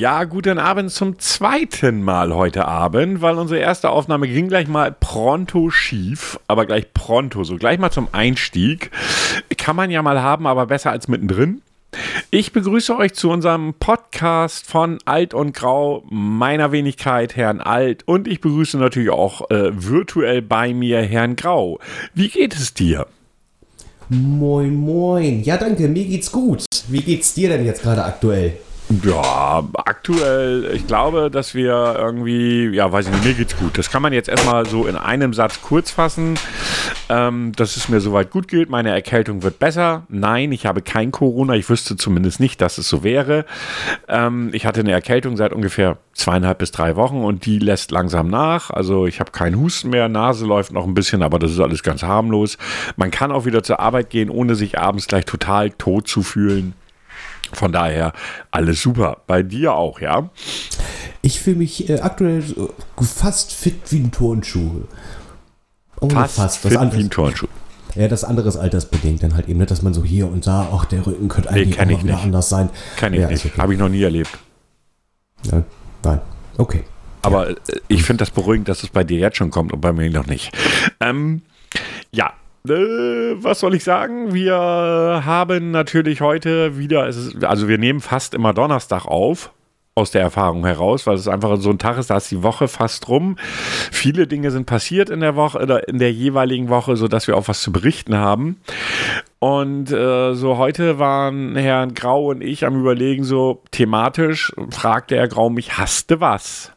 [0.00, 4.92] Ja, guten Abend zum zweiten Mal heute Abend, weil unsere erste Aufnahme ging gleich mal
[4.98, 8.92] pronto schief, aber gleich pronto, so gleich mal zum Einstieg.
[9.58, 11.60] Kann man ja mal haben, aber besser als mittendrin.
[12.30, 18.26] Ich begrüße euch zu unserem Podcast von Alt und Grau, meiner Wenigkeit Herrn Alt und
[18.26, 21.78] ich begrüße natürlich auch äh, virtuell bei mir Herrn Grau.
[22.14, 23.06] Wie geht es dir?
[24.08, 25.42] Moin, moin.
[25.42, 26.64] Ja, danke, mir geht's gut.
[26.88, 28.54] Wie geht's dir denn jetzt gerade aktuell?
[29.04, 33.78] Ja, aktuell, ich glaube, dass wir irgendwie, ja, weiß ich nicht, mir geht's gut.
[33.78, 36.34] Das kann man jetzt erstmal so in einem Satz kurz fassen,
[37.08, 38.68] ähm, dass es mir soweit gut geht.
[38.68, 40.06] Meine Erkältung wird besser.
[40.08, 41.54] Nein, ich habe kein Corona.
[41.54, 43.44] Ich wüsste zumindest nicht, dass es so wäre.
[44.08, 48.26] Ähm, ich hatte eine Erkältung seit ungefähr zweieinhalb bis drei Wochen und die lässt langsam
[48.26, 48.70] nach.
[48.70, 51.84] Also ich habe keinen Husten mehr, Nase läuft noch ein bisschen, aber das ist alles
[51.84, 52.58] ganz harmlos.
[52.96, 56.74] Man kann auch wieder zur Arbeit gehen, ohne sich abends gleich total tot zu fühlen.
[57.52, 58.12] Von daher
[58.50, 59.18] alles super.
[59.26, 60.30] Bei dir auch, ja?
[61.22, 62.42] Ich fühle mich äh, aktuell
[63.00, 64.82] fast fit wie ein Turnschuh.
[66.00, 66.58] Ohne fast, fast.
[66.58, 67.48] fit anderes, wie ein Turnschuh.
[67.94, 70.68] Ja, das andere ist altersbedingt dann halt eben, nicht, dass man so hier und da,
[70.72, 72.24] ach, der Rücken könnte eigentlich nee, auch wieder nicht.
[72.24, 72.70] anders sein.
[72.96, 73.44] Kann ich ja, nicht.
[73.44, 73.60] Okay.
[73.60, 74.30] Habe ich noch nie erlebt.
[75.50, 75.62] Ja,
[76.04, 76.20] nein.
[76.56, 76.84] Okay.
[77.22, 77.56] Aber ja.
[77.56, 80.08] Äh, ich finde das beruhigend, dass es bei dir jetzt schon kommt und bei mir
[80.10, 80.52] noch nicht.
[81.00, 81.59] Ähm, äh,
[82.64, 84.34] was soll ich sagen?
[84.34, 89.52] Wir haben natürlich heute wieder, also wir nehmen fast immer Donnerstag auf
[89.96, 92.68] aus der Erfahrung heraus, weil es einfach so ein Tag ist, da ist die Woche
[92.68, 93.36] fast rum.
[93.90, 97.48] Viele Dinge sind passiert in der Woche oder in der jeweiligen Woche, sodass wir auch
[97.48, 98.60] was zu berichten haben.
[99.40, 105.28] Und äh, so heute waren Herrn Grau und ich am überlegen, so thematisch fragte Herr
[105.28, 106.72] Grau mich, hast du was?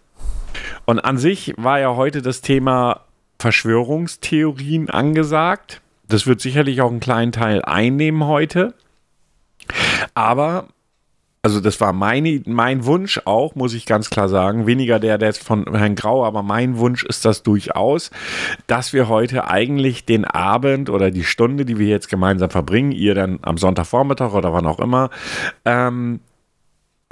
[0.85, 3.01] Und an sich war ja heute das Thema
[3.43, 5.81] Verschwörungstheorien angesagt.
[6.07, 8.73] Das wird sicherlich auch einen kleinen Teil einnehmen heute.
[10.13, 10.69] Aber,
[11.41, 14.65] also das war meine, mein Wunsch auch, muss ich ganz klar sagen.
[14.65, 18.11] Weniger der, der ist von Herrn Grau, aber mein Wunsch ist das durchaus,
[18.67, 23.13] dass wir heute eigentlich den Abend oder die Stunde, die wir jetzt gemeinsam verbringen, ihr
[23.13, 25.09] dann am Sonntagvormittag oder wann auch immer,
[25.65, 26.21] ähm,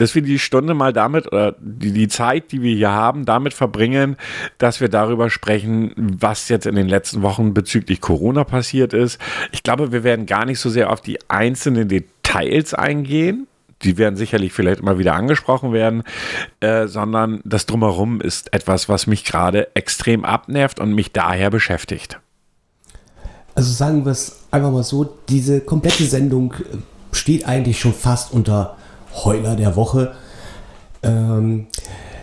[0.02, 3.54] dass wir die Stunde mal damit oder die, die Zeit, die wir hier haben, damit
[3.54, 4.18] verbringen,
[4.58, 9.22] dass wir darüber sprechen, was jetzt in den letzten Wochen bezüglich Corona passiert ist.
[9.52, 13.46] Ich glaube, wir werden gar nicht so sehr auf die einzelnen Details eingehen.
[13.84, 16.02] Die werden sicherlich vielleicht immer wieder angesprochen werden,
[16.62, 22.20] äh, sondern das Drumherum ist etwas, was mich gerade extrem abnervt und mich daher beschäftigt.
[23.54, 26.56] Also sagen wir es einfach mal so, diese komplette Sendung
[27.12, 28.78] steht eigentlich schon fast unter
[29.14, 30.14] Heuler der Woche.
[31.04, 31.68] Ähm,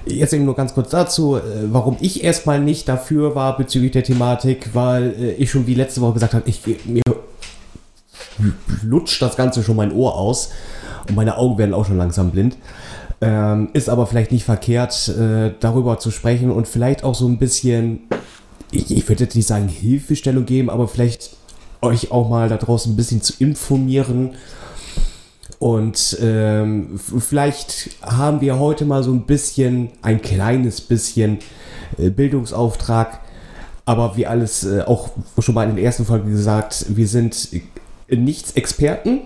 [0.06, 1.41] jetzt eben nur ganz kurz dazu, äh,
[1.71, 6.00] warum ich erstmal nicht dafür war bezüglich der Thematik, weil äh, ich schon wie letzte
[6.00, 7.03] Woche gesagt habe, ich mir
[8.82, 10.50] lutscht das Ganze schon mein Ohr aus
[11.09, 12.56] und meine Augen werden auch schon langsam blind.
[13.21, 17.38] Ähm, ist aber vielleicht nicht verkehrt, äh, darüber zu sprechen und vielleicht auch so ein
[17.38, 18.03] bisschen,
[18.71, 21.31] ich, ich würde jetzt nicht sagen Hilfestellung geben, aber vielleicht
[21.81, 24.37] euch auch mal da draußen ein bisschen zu informieren
[25.58, 31.38] und ähm, vielleicht haben wir heute mal so ein bisschen, ein kleines bisschen
[31.98, 33.20] äh, Bildungsauftrag.
[33.84, 37.48] Aber wie alles äh, auch schon mal in der ersten Folge gesagt, wir sind
[38.08, 39.22] nichts Experten.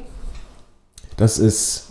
[1.16, 1.88] Das ist,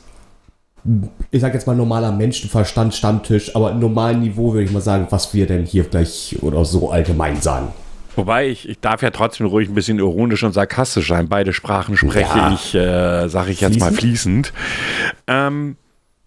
[1.30, 5.34] ich sag jetzt mal normaler Menschenverstand, Stammtisch, aber normalen Niveau würde ich mal sagen, was
[5.34, 7.68] wir denn hier gleich oder so allgemein sagen.
[8.16, 11.30] Wobei ich, ich darf ja trotzdem ruhig ein bisschen ironisch und sarkastisch sein.
[11.30, 12.54] Beide Sprachen spreche ja.
[12.54, 13.92] ich, äh, sage ich jetzt fließend?
[13.92, 14.54] mal fließend.
[15.28, 15.78] Ähm,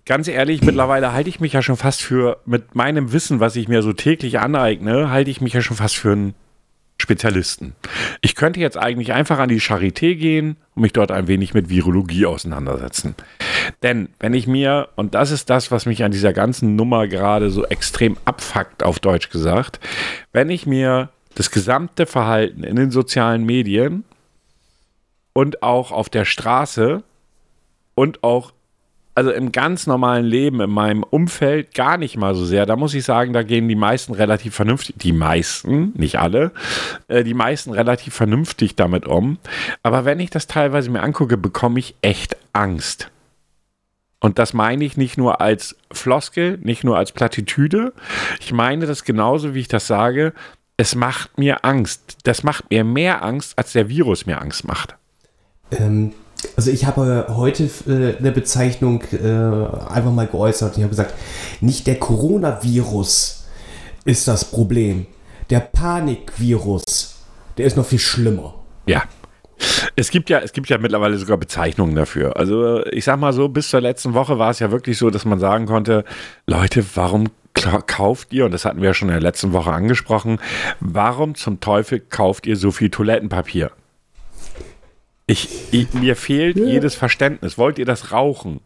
[0.06, 3.69] ganz ehrlich, mittlerweile halte ich mich ja schon fast für, mit meinem Wissen, was ich
[3.69, 6.34] mir so täglich aneigne, halte ich mich ja schon fast für einen
[6.97, 7.75] Spezialisten.
[8.21, 11.69] Ich könnte jetzt eigentlich einfach an die Charité gehen und mich dort ein wenig mit
[11.69, 13.15] Virologie auseinandersetzen.
[13.83, 17.51] Denn wenn ich mir, und das ist das, was mich an dieser ganzen Nummer gerade
[17.51, 19.81] so extrem abfuckt, auf Deutsch gesagt,
[20.33, 24.04] wenn ich mir das gesamte Verhalten in den sozialen Medien
[25.33, 27.03] und auch auf der Straße
[27.95, 28.53] und auch
[29.16, 32.66] also im ganz normalen Leben, in meinem Umfeld gar nicht mal so sehr.
[32.66, 36.51] Da muss ich sagen, da gehen die meisten relativ vernünftig, die meisten, nicht alle,
[37.07, 39.39] äh, die meisten relativ vernünftig damit um.
[39.84, 43.10] Aber wenn ich das teilweise mir angucke, bekomme ich echt Angst.
[44.19, 47.92] Und das meine ich nicht nur als Floskel, nicht nur als Plattitüde.
[48.41, 50.33] Ich meine das genauso, wie ich das sage
[50.76, 52.18] es macht mir Angst.
[52.24, 54.97] Das macht mir mehr Angst, als der Virus mir Angst macht.
[55.71, 56.12] Ähm,
[56.56, 60.76] also ich habe heute äh, eine Bezeichnung äh, einfach mal geäußert.
[60.76, 61.15] Ich habe gesagt,
[61.60, 63.44] nicht der Coronavirus
[64.04, 65.06] ist das Problem.
[65.50, 67.15] Der Panikvirus,
[67.56, 68.54] der ist noch viel schlimmer.
[68.86, 69.04] Ja.
[69.97, 72.36] Es gibt ja, es gibt ja mittlerweile sogar Bezeichnungen dafür.
[72.36, 75.24] Also ich sag mal so, bis zur letzten Woche war es ja wirklich so, dass
[75.24, 76.04] man sagen konnte,
[76.47, 77.28] Leute, warum
[77.86, 80.39] kauft ihr, und das hatten wir ja schon in der letzten Woche angesprochen,
[80.80, 83.71] warum zum Teufel kauft ihr so viel Toilettenpapier?
[85.27, 86.65] Ich, ich mir fehlt ja.
[86.66, 87.56] jedes Verständnis.
[87.56, 88.60] Wollt ihr das rauchen?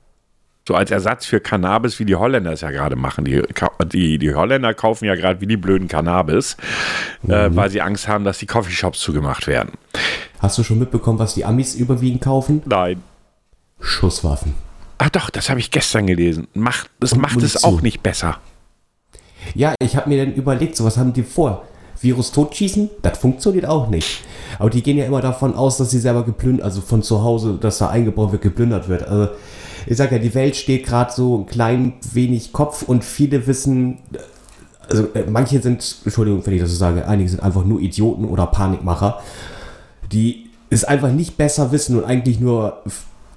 [0.66, 3.24] So als Ersatz für Cannabis, wie die Holländer es ja gerade machen.
[3.24, 3.42] Die,
[3.86, 6.56] die, die Holländer kaufen ja gerade wie die blöden Cannabis,
[7.22, 7.32] äh, mhm.
[7.32, 9.72] äh, weil sie Angst haben, dass die Coffeeshops zugemacht werden.
[10.38, 12.62] Hast du schon mitbekommen, was die Amis überwiegend kaufen?
[12.66, 13.02] Nein.
[13.80, 14.54] Schusswaffen.
[14.98, 16.48] Ach doch, das habe ich gestern gelesen.
[16.54, 18.38] Macht, das Und macht es auch nicht besser.
[19.54, 21.64] Ja, ich habe mir dann überlegt, so was haben die vor?
[22.00, 22.90] Virus totschießen?
[23.02, 24.22] Das funktioniert auch nicht.
[24.58, 27.58] Aber die gehen ja immer davon aus, dass sie selber geplündert, also von zu Hause,
[27.60, 29.02] dass da eingebaut wird, geplündert wird.
[29.02, 29.32] Also
[29.86, 33.98] ich sage ja, die Welt steht gerade so ein klein wenig Kopf und viele wissen,
[34.88, 38.24] also äh, manche sind, Entschuldigung, wenn ich das so sage, einige sind einfach nur Idioten
[38.24, 39.20] oder Panikmacher,
[40.12, 42.82] die es einfach nicht besser wissen und eigentlich nur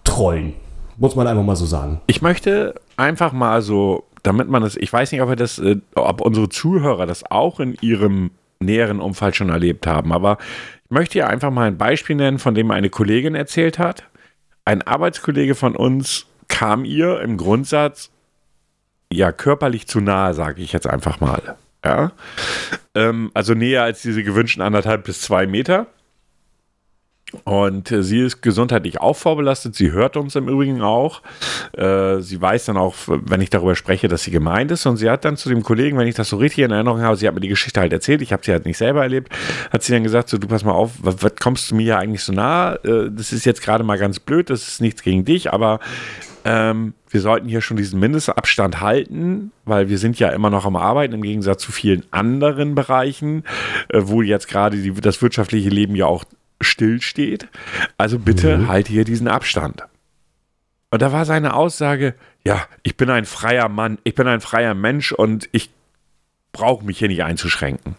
[0.04, 0.54] trollen.
[0.98, 2.02] Muss man einfach mal so sagen.
[2.08, 5.78] Ich möchte einfach mal so, damit man das, ich weiß nicht, ob wir das, äh,
[5.96, 10.38] ob unsere Zuhörer das auch in ihrem näheren Umfeld schon erlebt haben, aber
[10.86, 14.04] ich möchte hier einfach mal ein Beispiel nennen, von dem eine Kollegin erzählt hat.
[14.66, 18.12] Ein Arbeitskollege von uns kam ihr im Grundsatz
[19.12, 21.56] ja körperlich zu nahe, sage ich jetzt einfach mal.
[21.84, 22.12] Ja?
[22.94, 25.88] Ähm, also näher als diese gewünschten anderthalb bis zwei Meter.
[27.44, 29.76] Und äh, sie ist gesundheitlich auch vorbelastet.
[29.76, 31.22] Sie hört uns im Übrigen auch.
[31.78, 34.86] Äh, sie weiß dann auch, wenn ich darüber spreche, dass sie gemeint ist.
[34.86, 37.16] Und sie hat dann zu dem Kollegen, wenn ich das so richtig in Erinnerung habe,
[37.16, 38.22] sie hat mir die Geschichte halt erzählt.
[38.22, 39.32] Ich habe sie halt nicht selber erlebt.
[39.72, 41.98] Hat sie dann gesagt: So, du pass mal auf, was, was kommst du mir ja
[41.98, 42.76] eigentlich so nah?
[42.84, 44.50] Äh, das ist jetzt gerade mal ganz blöd.
[44.50, 45.80] Das ist nichts gegen dich, aber
[46.44, 50.76] ähm, wir sollten hier schon diesen Mindestabstand halten, weil wir sind ja immer noch am
[50.76, 53.44] Arbeiten im Gegensatz zu vielen anderen Bereichen,
[53.90, 56.24] äh, wo jetzt gerade das wirtschaftliche Leben ja auch
[56.62, 57.48] stillsteht.
[57.98, 58.68] Also bitte mhm.
[58.68, 59.84] halte hier diesen Abstand.
[60.90, 64.74] Und da war seine Aussage, ja, ich bin ein freier Mann, ich bin ein freier
[64.74, 65.70] Mensch und ich
[66.52, 67.96] brauche mich hier nicht einzuschränken.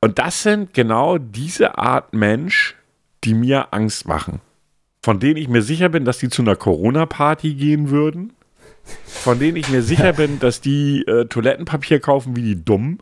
[0.00, 2.76] Und das sind genau diese Art Mensch,
[3.24, 4.40] die mir Angst machen.
[5.02, 8.32] Von denen ich mir sicher bin, dass die zu einer Corona-Party gehen würden.
[9.06, 12.98] Von denen ich mir sicher bin, dass die äh, Toilettenpapier kaufen wie die dumm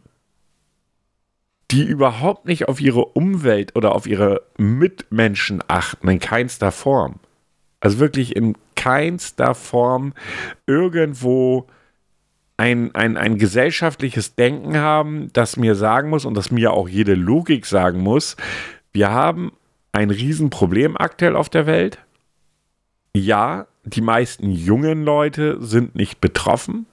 [1.70, 7.20] die überhaupt nicht auf ihre Umwelt oder auf ihre Mitmenschen achten, in keinster Form.
[7.80, 10.12] Also wirklich in keinster Form
[10.66, 11.66] irgendwo
[12.56, 17.14] ein, ein, ein gesellschaftliches Denken haben, das mir sagen muss und das mir auch jede
[17.14, 18.36] Logik sagen muss,
[18.92, 19.52] wir haben
[19.92, 21.98] ein Riesenproblem aktuell auf der Welt.
[23.14, 26.86] Ja, die meisten jungen Leute sind nicht betroffen.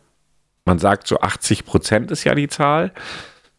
[0.65, 2.91] Man sagt so 80 Prozent ist ja die Zahl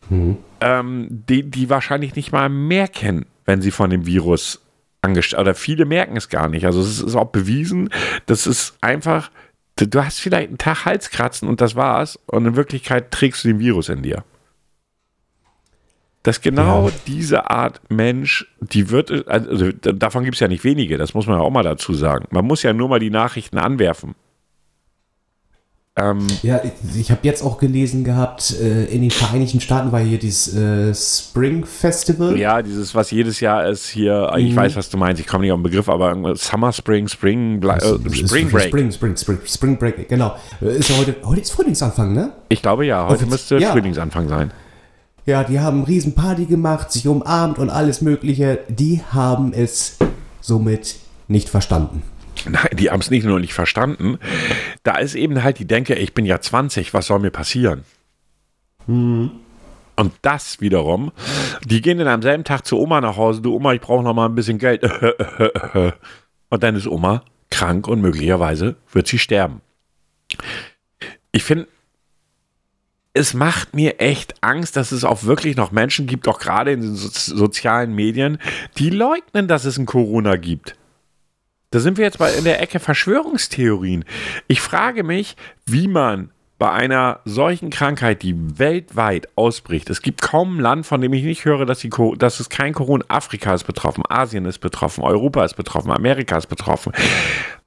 [0.08, 0.38] mhm.
[0.60, 4.60] Ähm, die, die wahrscheinlich nicht mal mehr kennen, wenn sie von dem Virus
[5.02, 6.66] angestellt oder viele merken es gar nicht.
[6.66, 7.90] Also es ist auch bewiesen,
[8.26, 9.30] das ist einfach,
[9.76, 13.60] du hast vielleicht einen Tag Halskratzen und das war's und in Wirklichkeit trägst du den
[13.60, 14.24] Virus in dir.
[16.24, 16.94] Dass genau ja.
[17.06, 21.38] diese Art Mensch, die wird, also davon gibt es ja nicht wenige, das muss man
[21.38, 22.26] ja auch mal dazu sagen.
[22.30, 24.14] Man muss ja nur mal die Nachrichten anwerfen.
[26.00, 30.00] Ähm, ja, ich, ich habe jetzt auch gelesen gehabt, äh, in den Vereinigten Staaten war
[30.00, 32.38] hier dieses äh, Spring Festival.
[32.38, 34.56] Ja, dieses, was jedes Jahr ist hier, ich mhm.
[34.56, 37.80] weiß, was du meinst, ich komme nicht auf den Begriff, aber Summer Spring, Spring, äh,
[37.80, 38.68] Spring Break.
[38.68, 40.36] Spring, Spring, Spring, Spring Break, genau.
[40.60, 42.32] Ist ja heute, heute ist Frühlingsanfang, ne?
[42.48, 43.72] Ich glaube ja, heute Offiz müsste ja.
[43.72, 44.52] Frühlingsanfang sein.
[45.26, 48.60] Ja, die haben riesen Party gemacht, sich umarmt und alles mögliche.
[48.68, 49.98] Die haben es
[50.40, 52.02] somit nicht verstanden.
[52.46, 54.18] Nein, die haben es nicht nur nicht verstanden.
[54.82, 57.84] Da ist eben halt die Denke, ich bin ja 20, was soll mir passieren?
[58.86, 59.30] Mhm.
[59.96, 61.10] Und das wiederum,
[61.64, 64.14] die gehen dann am selben Tag zu Oma nach Hause, du Oma, ich brauche noch
[64.14, 64.82] mal ein bisschen Geld.
[66.50, 69.60] Und dann ist Oma krank und möglicherweise wird sie sterben.
[71.32, 71.66] Ich finde,
[73.14, 76.80] es macht mir echt Angst, dass es auch wirklich noch Menschen gibt, auch gerade in
[76.80, 78.38] den so sozialen Medien,
[78.76, 80.76] die leugnen, dass es ein Corona gibt.
[81.70, 84.06] Da sind wir jetzt mal in der Ecke Verschwörungstheorien.
[84.46, 90.56] Ich frage mich, wie man bei einer solchen Krankheit, die weltweit ausbricht, es gibt kaum
[90.56, 93.64] ein Land, von dem ich nicht höre, dass, die, dass es kein Corona, Afrika ist
[93.64, 96.92] betroffen, Asien ist betroffen, Europa ist betroffen, Amerika ist betroffen.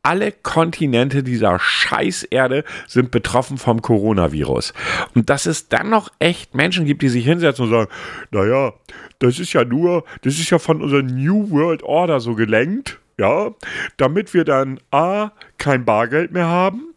[0.01, 4.73] Alle Kontinente dieser Scheißerde sind betroffen vom Coronavirus.
[5.13, 7.91] Und dass es dann noch echt Menschen gibt, die sich hinsetzen und sagen,
[8.31, 8.73] naja,
[9.19, 13.51] das ist ja nur, das ist ja von unserer New World Order so gelenkt ja,
[13.97, 16.95] damit wir dann A, kein Bargeld mehr haben,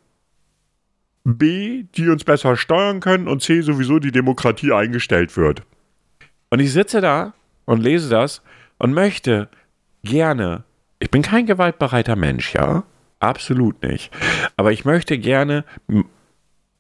[1.23, 5.63] B, die uns besser steuern können und C, sowieso die Demokratie eingestellt wird.
[6.51, 7.35] Und ich sitze da
[7.67, 8.43] und lese das
[8.79, 9.49] und möchte
[10.03, 10.65] gerne,
[10.99, 12.85] ich bin kein gewaltbereiter Mensch, ja,
[13.21, 14.11] absolut nicht,
[14.57, 15.65] aber ich möchte gerne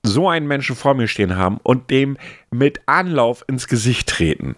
[0.02, 2.16] so einen Menschen vor mir stehen haben und dem
[2.50, 4.56] mit Anlauf ins Gesicht treten.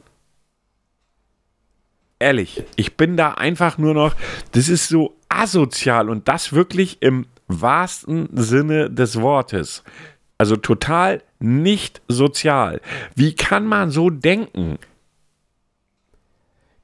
[2.18, 4.14] Ehrlich, ich bin da einfach nur noch,
[4.52, 9.82] das ist so asozial und das wirklich im wahrsten Sinne des Wortes.
[10.38, 12.80] Also total nicht sozial.
[13.14, 14.78] Wie kann man so denken?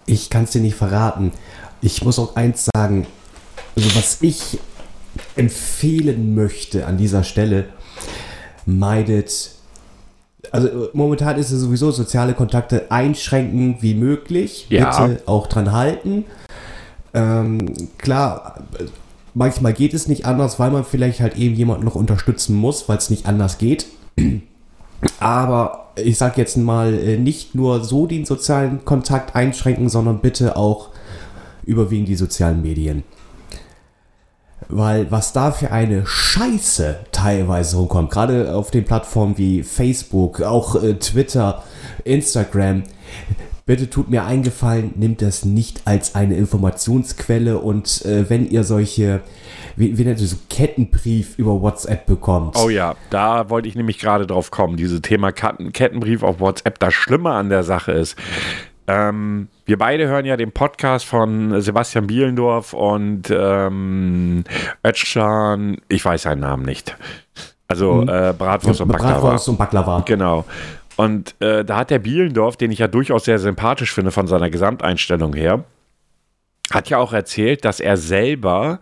[0.07, 1.33] Ich kann es dir nicht verraten.
[1.81, 3.07] Ich muss auch eins sagen.
[3.77, 4.59] Also was ich
[5.37, 7.69] empfehlen möchte an dieser Stelle,
[8.67, 9.53] meidet.
[10.51, 14.67] Also momentan ist es sowieso soziale Kontakte einschränken wie möglich.
[14.69, 15.07] Ja.
[15.07, 16.25] Bitte auch dran halten.
[17.15, 18.65] Ähm, klar,
[19.35, 22.99] manchmal geht es nicht anders, weil man vielleicht halt eben jemanden noch unterstützen muss, weil
[22.99, 23.87] es nicht anders geht.
[25.21, 30.57] Aber ich sag jetzt mal, äh, nicht nur so den sozialen Kontakt einschränken, sondern bitte
[30.57, 30.91] auch
[31.65, 33.05] überwiegend die sozialen Medien.
[34.75, 40.83] Weil was da für eine Scheiße teilweise rumkommt, gerade auf den Plattformen wie Facebook, auch
[40.83, 41.63] äh, Twitter,
[42.05, 42.85] Instagram,
[43.67, 49.21] bitte tut mir eingefallen, nehmt das nicht als eine Informationsquelle und äh, wenn ihr solche,
[49.77, 52.57] wie, wie nennt ihr so, Kettenbrief über WhatsApp bekommt.
[52.57, 54.77] Oh ja, da wollte ich nämlich gerade drauf kommen.
[54.77, 58.17] Dieses Thema Ketten, Kettenbrief auf WhatsApp, das Schlimme an der Sache ist,
[58.87, 64.45] ähm, wir beide hören ja den Podcast von Sebastian Bielendorf und ähm,
[64.87, 66.97] Özcan, ich weiß seinen Namen nicht.
[67.69, 68.09] Also Mhm.
[68.09, 69.21] äh, Bratwurst und Baklava.
[69.21, 70.03] Bratwurst und Baklava.
[70.07, 70.45] Genau.
[70.97, 74.51] Und äh, da hat der Bielendorf, den ich ja durchaus sehr sympathisch finde von seiner
[74.51, 75.65] Gesamteinstellung her,
[76.71, 78.81] hat ja auch erzählt, dass er selber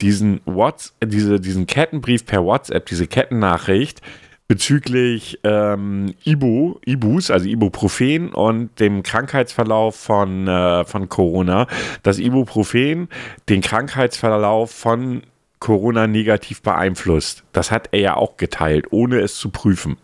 [0.00, 4.00] diesen, Whats diese, diesen Kettenbrief per WhatsApp, diese Kettennachricht
[4.48, 11.66] bezüglich ähm, Ibu, Ibus, also Ibuprofen und dem Krankheitsverlauf von, äh, von Corona,
[12.02, 13.08] dass Ibuprofen
[13.50, 15.22] den Krankheitsverlauf von
[15.60, 17.44] Corona negativ beeinflusst.
[17.52, 19.98] Das hat er ja auch geteilt, ohne es zu prüfen.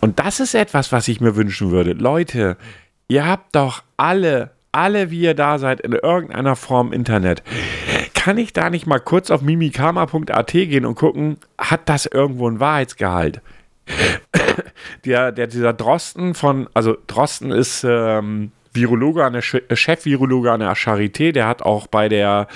[0.00, 1.92] Und das ist etwas, was ich mir wünschen würde.
[1.92, 2.56] Leute,
[3.06, 7.42] ihr habt doch alle, alle, wie ihr da seid, in irgendeiner Form Internet.
[8.28, 12.60] Kann ich da nicht mal kurz auf mimikama.at gehen und gucken, hat das irgendwo einen
[12.60, 13.40] Wahrheitsgehalt?
[15.04, 20.60] Der, der, dieser Drosten von, also Drosten ist ähm, Virologe an der äh, Chef-Virologe an
[20.60, 22.48] der Charité, der hat auch bei der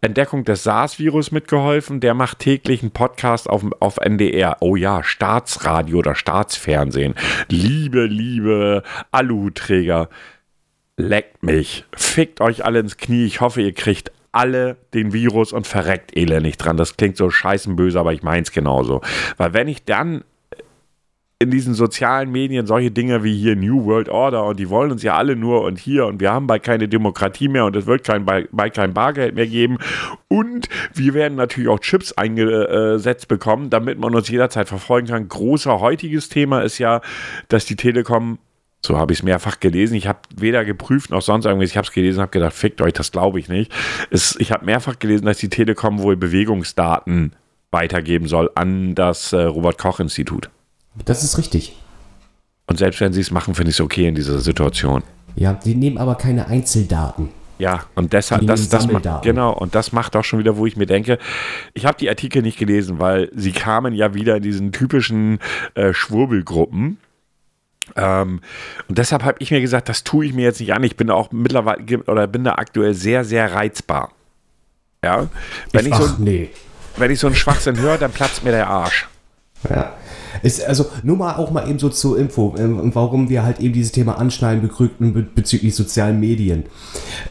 [0.00, 2.00] Entdeckung des SARS-Virus mitgeholfen.
[2.00, 4.56] Der macht täglich einen Podcast auf, auf NDR.
[4.60, 7.14] Oh ja, Staatsradio oder Staatsfernsehen.
[7.48, 8.82] Liebe, liebe
[9.12, 10.08] Aluhuträger,
[10.96, 11.84] leckt mich.
[11.94, 13.26] Fickt euch alle ins Knie.
[13.26, 16.76] Ich hoffe, ihr kriegt alle den Virus und verreckt elendig dran.
[16.76, 19.00] Das klingt so scheißenböse, aber ich meins genauso.
[19.36, 20.24] Weil wenn ich dann
[21.42, 25.02] in diesen sozialen Medien solche Dinge wie hier New World Order und die wollen uns
[25.02, 28.04] ja alle nur und hier und wir haben bald keine Demokratie mehr und es wird
[28.04, 29.78] kein, bald kein Bargeld mehr geben
[30.28, 35.28] und wir werden natürlich auch Chips eingesetzt bekommen, damit man uns jederzeit verfolgen kann.
[35.28, 37.00] Großer heutiges Thema ist ja,
[37.48, 38.38] dass die Telekom
[38.84, 39.94] so habe ich es mehrfach gelesen.
[39.94, 41.70] Ich habe weder geprüft noch sonst irgendwas.
[41.70, 43.70] Ich habe es gelesen, habe gedacht, fickt euch, das glaube ich nicht.
[44.10, 47.34] Es, ich habe mehrfach gelesen, dass die Telekom wohl Bewegungsdaten
[47.70, 50.50] weitergeben soll an das äh, Robert-Koch-Institut.
[51.04, 51.76] Das ist richtig.
[52.66, 55.02] Und selbst wenn sie es machen, finde ich es okay in dieser Situation.
[55.36, 57.28] Ja, die nehmen aber keine Einzeldaten.
[57.58, 60.78] Ja, und deshalb, das, das macht, genau, und das macht auch schon wieder, wo ich
[60.78, 61.18] mir denke,
[61.74, 65.40] ich habe die Artikel nicht gelesen, weil sie kamen ja wieder in diesen typischen
[65.74, 66.96] äh, Schwurbelgruppen.
[67.96, 68.40] Ähm,
[68.88, 70.82] und deshalb habe ich mir gesagt, das tue ich mir jetzt nicht an.
[70.82, 74.12] Ich bin auch mittlerweile oder bin da aktuell sehr, sehr reizbar.
[75.02, 75.28] Ja,
[75.72, 76.50] wenn ich, ach, so, nee.
[76.96, 79.08] wenn ich so einen Schwachsinn höre, dann platzt mir der Arsch.
[79.68, 79.94] Ja.
[80.42, 83.74] Ist also nur mal auch mal eben so zur Info, ähm, warum wir halt eben
[83.74, 86.64] dieses Thema anschneiden begründen be bezüglich sozialen Medien.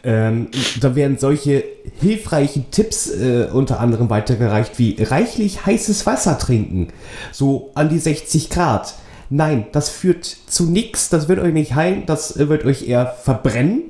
[0.04, 0.48] Ähm,
[0.80, 1.64] da werden solche
[2.00, 6.88] hilfreichen Tipps äh, unter anderem weitergereicht wie reichlich heißes Wasser trinken,
[7.32, 8.94] so an die 60 Grad.
[9.30, 13.06] Nein, das führt zu nichts, das wird euch nicht heilen, das äh, wird euch eher
[13.06, 13.84] verbrennen.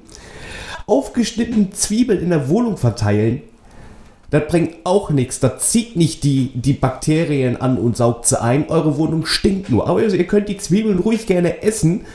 [0.86, 3.42] Aufgeschnittene Zwiebeln in der Wohnung verteilen,
[4.30, 5.40] das bringt auch nichts.
[5.40, 8.68] Das zieht nicht die, die Bakterien an und saugt sie ein.
[8.68, 9.88] Eure Wohnung stinkt nur.
[9.88, 12.06] Aber ihr könnt die Zwiebeln ruhig gerne essen,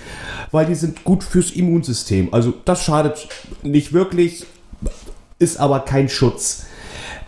[0.52, 2.34] weil die sind gut fürs Immunsystem.
[2.34, 3.28] Also das schadet
[3.64, 4.46] nicht wirklich,
[5.40, 6.66] ist aber kein Schutz.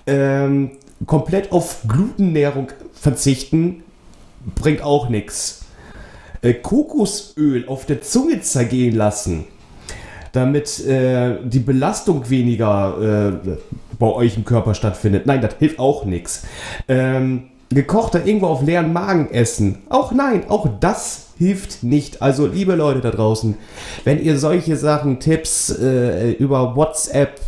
[0.05, 0.71] Ähm,
[1.05, 3.83] komplett auf Glutennährung verzichten
[4.55, 5.65] bringt auch nichts.
[6.41, 9.45] Äh, Kokosöl auf der Zunge zergehen lassen
[10.33, 13.57] damit äh, die Belastung weniger äh,
[13.97, 15.25] bei euch im Körper stattfindet.
[15.25, 16.45] Nein, das hilft auch nichts.
[16.87, 19.79] Ähm, gekochter irgendwo auf leeren Magen essen.
[19.89, 22.21] Auch nein, auch das hilft nicht.
[22.21, 23.55] Also, liebe Leute da draußen,
[24.03, 27.39] wenn ihr solche Sachen, Tipps äh, über WhatsApp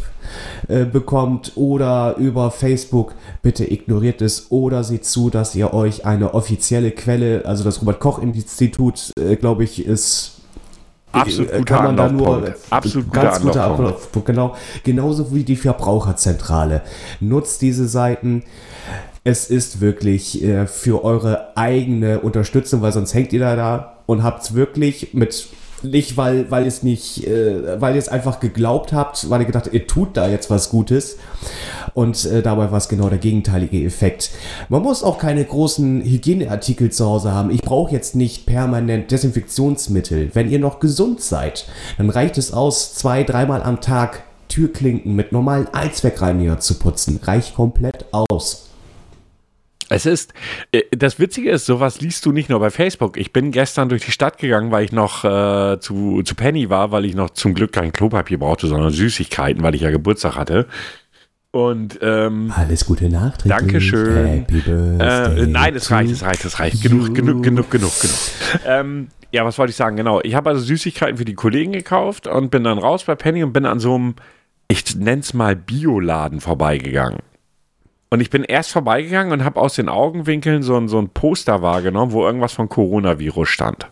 [0.67, 6.33] äh, bekommt oder über Facebook, bitte ignoriert es oder seht zu, dass ihr euch eine
[6.33, 10.39] offizielle Quelle, also das Robert-Koch-Institut, äh, glaube ich, ist
[11.11, 13.79] Absolut äh, guter kann man da nur Absolut guter ganz guter Anlaufpunkt.
[13.79, 14.55] Anlaufpunkt, genau.
[14.83, 16.83] Genauso wie die Verbraucherzentrale.
[17.19, 18.43] Nutzt diese Seiten.
[19.23, 24.23] Es ist wirklich äh, für eure eigene Unterstützung, weil sonst hängt ihr da, da und
[24.23, 25.47] habt wirklich mit
[25.83, 29.65] nicht, weil, weil es nicht, äh, weil ihr es einfach geglaubt habt, weil ihr gedacht
[29.65, 31.17] habt, ihr tut da jetzt was Gutes.
[31.93, 34.31] Und äh, dabei war es genau der gegenteilige Effekt.
[34.69, 37.49] Man muss auch keine großen Hygieneartikel zu Hause haben.
[37.51, 40.31] Ich brauche jetzt nicht permanent Desinfektionsmittel.
[40.33, 41.65] Wenn ihr noch gesund seid,
[41.97, 47.19] dann reicht es aus, zwei, dreimal am Tag Türklinken mit normalen Allzweckreiniger zu putzen.
[47.23, 48.68] Reicht komplett aus.
[49.89, 50.33] Es ist,
[50.71, 53.17] äh, das Witzige ist, sowas liest du nicht nur bei Facebook.
[53.17, 56.91] Ich bin gestern durch die Stadt gegangen, weil ich noch äh, zu, zu Penny war,
[56.91, 60.67] weil ich noch zum Glück kein Klopapier brauchte, sondern Süßigkeiten, weil ich ja Geburtstag hatte.
[61.51, 63.57] Und ähm, Alles Gute nachträglich.
[63.57, 64.25] Dankeschön.
[64.27, 66.83] Happy Birthday äh, nein, es reicht, es reicht, es reicht.
[66.83, 68.17] Genug, genug, genug, genug, genug.
[68.67, 69.95] Ähm, ja, was wollte ich sagen?
[69.95, 70.21] Genau.
[70.21, 73.53] Ich habe also Süßigkeiten für die Kollegen gekauft und bin dann raus bei Penny und
[73.53, 74.15] bin an so einem,
[74.67, 77.19] ich nenne es mal Bioladen vorbeigegangen.
[78.09, 81.61] Und ich bin erst vorbeigegangen und habe aus den Augenwinkeln so ein, so ein Poster
[81.61, 83.87] wahrgenommen, wo irgendwas von Coronavirus stand.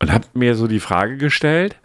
[0.00, 1.76] Und habe mir so die Frage gestellt,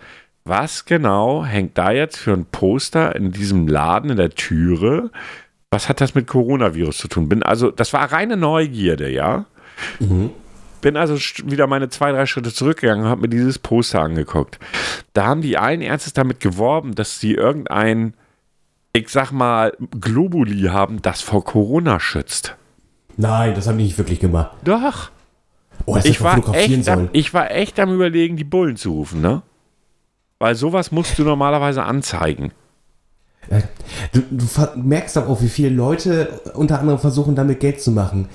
[0.44, 5.12] was genau hängt da jetzt für ein Poster in diesem Laden in der Türe?
[5.70, 7.30] Was hat das mit Coronavirus zu tun?
[7.30, 9.46] Bin also, das war reine Neugierde, ja.
[10.82, 11.16] Bin also
[11.46, 14.60] wieder meine zwei, drei Schritte zurückgegangen und habe mir dieses Poster angeguckt.
[15.14, 18.16] Da haben die allen Ernstes damit geworben, dass sie irgendein,
[18.94, 22.56] ich sag mal, Globuli haben, das vor Corona schützt.
[23.18, 24.52] Nein, das haben die nicht wirklich gemacht.
[24.64, 25.12] Doch.
[25.86, 29.42] Oh, Ich war, echt am, ich war echt am überlegen, die Bullen zu rufen, ne?
[30.40, 32.52] Weil sowas musst du normalerweise anzeigen.
[33.50, 33.62] Ja,
[34.14, 38.30] Du, du merkst aber auch, wie viele Leute unter anderem versuchen, damit Geld zu machen.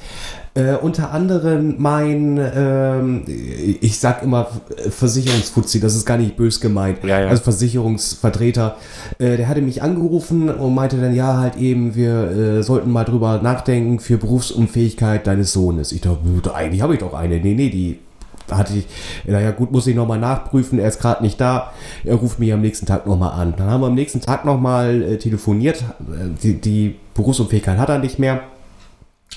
[0.57, 6.61] Äh, unter anderem mein, ähm, ich sag immer äh, Versicherungsfuzzi, das ist gar nicht bös
[6.61, 7.05] gemeint.
[7.05, 7.29] Ja, ja.
[7.29, 8.77] Also Versicherungsvertreter.
[9.19, 13.05] Äh, der hatte mich angerufen und meinte dann, ja, halt eben, wir äh, sollten mal
[13.05, 15.93] drüber nachdenken für Berufsunfähigkeit deines Sohnes.
[15.93, 17.39] Ich dachte, "Gut, eigentlich habe ich doch eine.
[17.39, 17.99] Nee, nee, die
[18.51, 18.87] hatte ich,
[19.27, 21.73] naja gut, muss ich nochmal nachprüfen, er ist gerade nicht da,
[22.05, 23.55] er ruft mich am nächsten Tag nochmal an.
[23.57, 27.99] Dann haben wir am nächsten Tag nochmal äh, telefoniert, Äh, die, die Berufsunfähigkeit hat er
[27.99, 28.41] nicht mehr.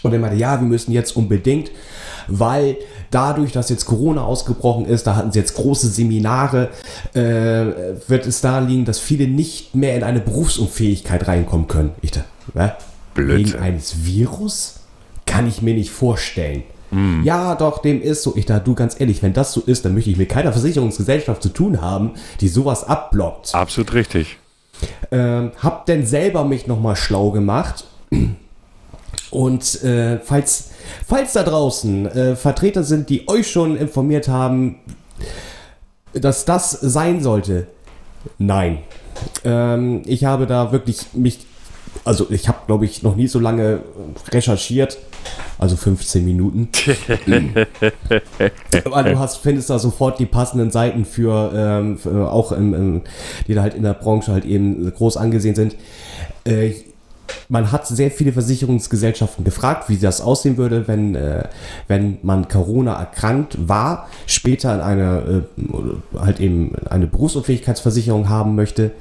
[0.04, 1.72] Und er meinte, ja, wir müssen jetzt unbedingt,
[2.28, 2.78] weil
[3.12, 6.70] dadurch, dass jetzt Corona ausgebrochen ist, da hatten sie jetzt große Seminare,
[7.14, 7.22] äh,
[8.08, 11.92] wird es da liegen, dass viele nicht mehr in eine Berufsunfähigkeit reinkommen können.
[12.02, 12.28] Ich dachte?
[13.14, 13.54] Blödsinn.
[13.54, 14.76] Wegen eines Virus?
[15.26, 16.64] Kann ich mir nicht vorstellen.
[17.24, 18.36] Ja, doch, dem ist so.
[18.36, 21.44] Ich dachte, du ganz ehrlich, wenn das so ist, dann möchte ich mit keiner Versicherungsgesellschaft
[21.44, 23.54] zu tun haben, die sowas abblockt.
[23.54, 24.40] Absolut richtig.
[25.12, 27.86] Ähm, hab denn selber mich nochmal schlau gemacht.
[29.32, 30.72] Und äh, falls,
[31.08, 34.78] falls da draußen äh, Vertreter sind, die euch schon informiert haben,
[36.14, 37.68] dass das sein sollte,
[38.38, 38.80] nein.
[39.44, 41.40] Ähm, ich habe da wirklich mich,
[42.06, 43.82] also ich habe, glaube ich, noch nie so lange
[44.32, 44.98] recherchiert,
[45.60, 46.70] also 15 Minuten.
[48.86, 53.02] Aber du hast, findest da sofort die passenden Seiten für, ähm, für auch im, im,
[53.48, 55.76] die da halt in der Branche halt eben groß angesehen sind.
[56.46, 56.74] Äh,
[57.48, 61.48] man hat sehr viele Versicherungsgesellschaften gefragt, wie das aussehen würde, wenn, äh,
[61.88, 68.92] wenn man Corona erkrankt war, später in eine, äh, halt eben eine Berufsunfähigkeitsversicherung haben möchte.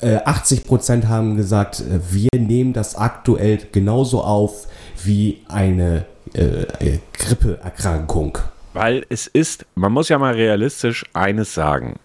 [0.00, 4.66] Äh, 80 Prozent haben gesagt, äh, wir nehmen das aktuell genauso auf
[5.04, 8.38] wie eine äh, äh, Grippeerkrankung.
[8.72, 11.98] Weil es ist, man muss ja mal realistisch eines sagen.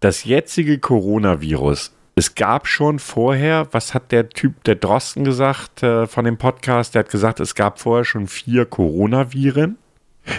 [0.00, 6.06] Das jetzige Coronavirus, es gab schon vorher, was hat der Typ, der Drosten gesagt äh,
[6.06, 9.78] von dem Podcast, der hat gesagt, es gab vorher schon vier Coronaviren.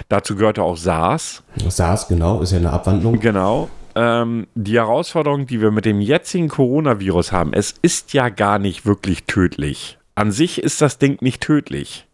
[0.08, 1.41] Dazu gehörte auch SARS.
[1.67, 3.20] SARS, genau, ist ja eine Abwandlung.
[3.20, 3.67] Genau.
[3.96, 8.86] Ähm, die Herausforderung, die wir mit dem jetzigen Coronavirus haben, es ist ja gar nicht
[8.86, 9.98] wirklich tödlich.
[10.13, 12.06] An sich ist das Ding nicht tödlich.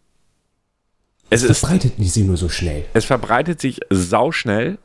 [1.28, 2.86] Es ist Verbreitet sie nur so schnell.
[2.94, 4.78] es verbreitet sich sauschnell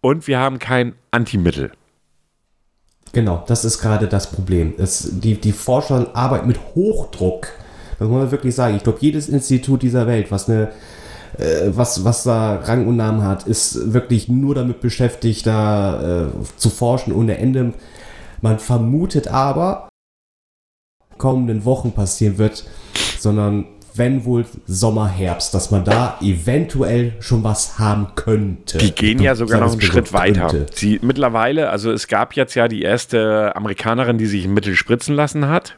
[0.00, 1.72] und wir haben kein Antimittel.
[3.12, 4.74] Genau, das ist gerade das Problem.
[4.78, 7.48] Es, die, die Forscher arbeiten mit Hochdruck.
[7.98, 8.76] Das muss man wirklich sagen.
[8.76, 10.70] Ich glaube, jedes Institut dieser Welt, was eine
[11.38, 16.28] äh, was, was da Rang und Namen hat, ist wirklich nur damit beschäftigt, da äh,
[16.56, 17.72] zu forschen ohne Ende.
[18.40, 19.88] Man vermutet aber,
[21.18, 22.64] kommenden Wochen passieren wird,
[23.18, 23.66] sondern
[24.00, 28.78] wenn wohl Sommer, Herbst, dass man da eventuell schon was haben könnte.
[28.78, 30.66] Die gehen ja sogar noch einen Schritt weiter.
[30.72, 35.14] Sie mittlerweile, also es gab jetzt ja die erste Amerikanerin, die sich ein Mittel spritzen
[35.14, 35.76] lassen hat.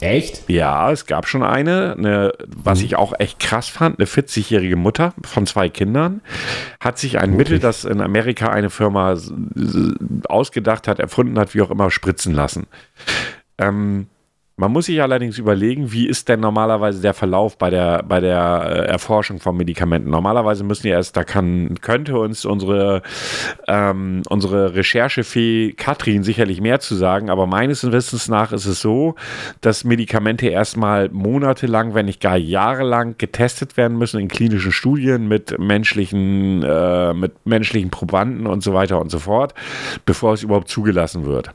[0.00, 0.48] Echt?
[0.48, 2.84] Ja, es gab schon eine, eine was mhm.
[2.84, 6.20] ich auch echt krass fand, eine 40-jährige Mutter von zwei Kindern
[6.80, 7.38] hat sich ein okay.
[7.38, 9.16] Mittel, das in Amerika eine Firma
[10.28, 12.66] ausgedacht hat, erfunden hat, wie auch immer, spritzen lassen.
[13.56, 14.06] Ähm,
[14.58, 18.64] man muss sich allerdings überlegen, wie ist denn normalerweise der Verlauf bei der, bei der
[18.66, 20.10] äh, Erforschung von Medikamenten?
[20.10, 23.02] Normalerweise müssen ja erst, da kann, könnte uns unsere,
[23.68, 29.14] ähm, unsere Recherchefee Katrin sicherlich mehr zu sagen, aber meines Wissens nach ist es so,
[29.60, 35.56] dass Medikamente erstmal monatelang, wenn nicht gar jahrelang getestet werden müssen in klinischen Studien mit
[35.60, 39.54] menschlichen, äh, mit menschlichen Probanden und so weiter und so fort,
[40.04, 41.52] bevor es überhaupt zugelassen wird.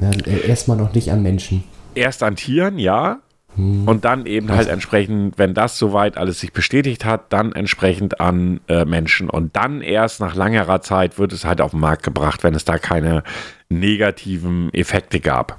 [0.00, 1.64] Äh, erstmal noch nicht an Menschen
[2.00, 3.20] erst an Tieren, ja.
[3.56, 3.86] Hm.
[3.86, 8.60] Und dann eben halt entsprechend, wenn das soweit alles sich bestätigt hat, dann entsprechend an
[8.68, 9.28] äh, Menschen.
[9.28, 12.64] Und dann erst nach langerer Zeit wird es halt auf den Markt gebracht, wenn es
[12.64, 13.22] da keine
[13.68, 15.58] negativen Effekte gab.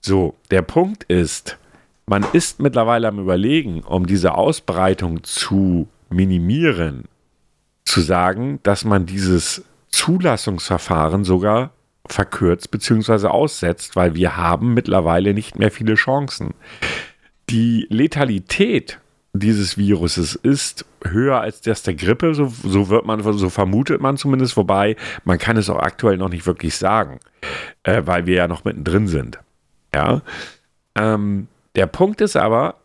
[0.00, 1.58] So, der Punkt ist,
[2.06, 7.04] man ist mittlerweile am Überlegen, um diese Ausbreitung zu minimieren,
[7.84, 11.70] zu sagen, dass man dieses Zulassungsverfahren sogar
[12.06, 13.28] verkürzt bzw.
[13.28, 16.54] aussetzt, weil wir haben mittlerweile nicht mehr viele Chancen.
[17.48, 18.98] Die Letalität
[19.32, 24.16] dieses Viruses ist höher als das der Grippe, so, so wird man, so vermutet man
[24.16, 27.20] zumindest, wobei man kann es auch aktuell noch nicht wirklich sagen,
[27.84, 29.38] äh, weil wir ja noch mittendrin sind.
[29.94, 30.22] Ja.
[30.96, 32.79] Ähm, der Punkt ist aber,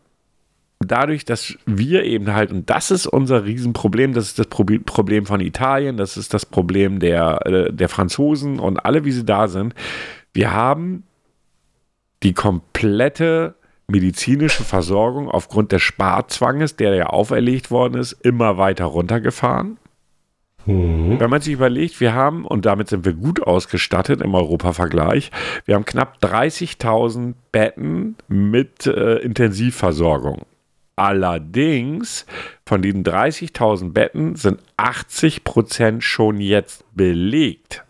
[0.90, 5.40] dadurch, dass wir eben halt, und das ist unser Riesenproblem, das ist das Problem von
[5.40, 9.74] Italien, das ist das Problem der, äh, der Franzosen und alle, wie sie da sind,
[10.32, 11.04] wir haben
[12.22, 13.54] die komplette
[13.88, 19.78] medizinische Versorgung aufgrund des Sparzwanges, der ja auferlegt worden ist, immer weiter runtergefahren.
[20.66, 21.20] Mhm.
[21.20, 25.30] Wenn man sich überlegt, wir haben, und damit sind wir gut ausgestattet im Europa-Vergleich,
[25.64, 30.42] wir haben knapp 30.000 Betten mit äh, Intensivversorgung.
[30.96, 32.24] Allerdings
[32.64, 37.84] von diesen 30.000 Betten sind 80 Prozent schon jetzt belegt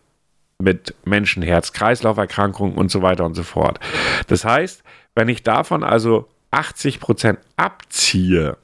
[0.58, 3.78] mit Menschen, Herz-Kreislauf-Erkrankungen und so weiter und so fort.
[4.26, 4.82] Das heißt,
[5.14, 8.56] wenn ich davon also 80 Prozent abziehe,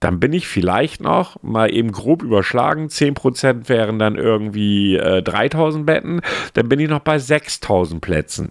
[0.00, 2.88] dann bin ich vielleicht noch mal eben grob überschlagen.
[2.88, 6.22] 10% wären dann irgendwie äh, 3000 Betten.
[6.54, 8.50] Dann bin ich noch bei 6000 Plätzen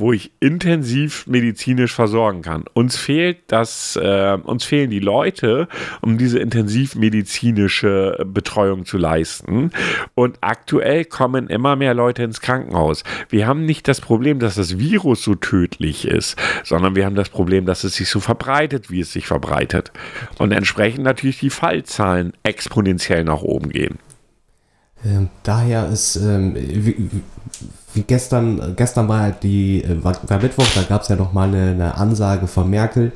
[0.00, 2.64] wo ich intensiv medizinisch versorgen kann.
[2.72, 5.68] Uns fehlt das, äh, uns fehlen die Leute,
[6.00, 9.70] um diese intensivmedizinische Betreuung zu leisten.
[10.14, 13.04] Und aktuell kommen immer mehr Leute ins Krankenhaus.
[13.28, 17.28] Wir haben nicht das Problem, dass das Virus so tödlich ist, sondern wir haben das
[17.28, 19.92] Problem, dass es sich so verbreitet, wie es sich verbreitet.
[20.38, 23.98] Und entsprechend natürlich die Fallzahlen exponentiell nach oben gehen.
[25.04, 26.54] Ähm, daher ist, ähm,
[27.94, 31.32] wie, gestern, gestern war halt die, äh, war, war Mittwoch, da gab es ja noch
[31.32, 33.12] mal eine, eine, Ansage von Merkel,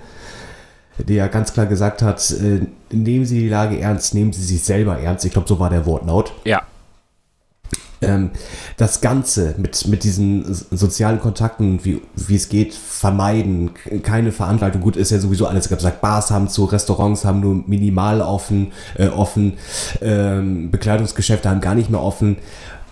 [0.98, 4.62] die ja ganz klar gesagt hat, äh, nehmen Sie die Lage ernst, nehmen Sie sich
[4.62, 5.24] selber ernst.
[5.24, 6.32] Ich glaube, so war der Wortlaut.
[6.44, 6.62] Ja
[8.04, 8.30] ähm,
[8.76, 13.70] das Ganze mit, mit diesen sozialen Kontakten, wie, wie es geht, vermeiden,
[14.02, 14.82] keine Veranstaltung.
[14.82, 16.00] Gut, ist ja sowieso alles gesagt.
[16.00, 19.54] Bars haben zu, Restaurants haben nur minimal offen, äh, offen,
[20.00, 22.36] ähm, Bekleidungsgeschäfte haben gar nicht mehr offen.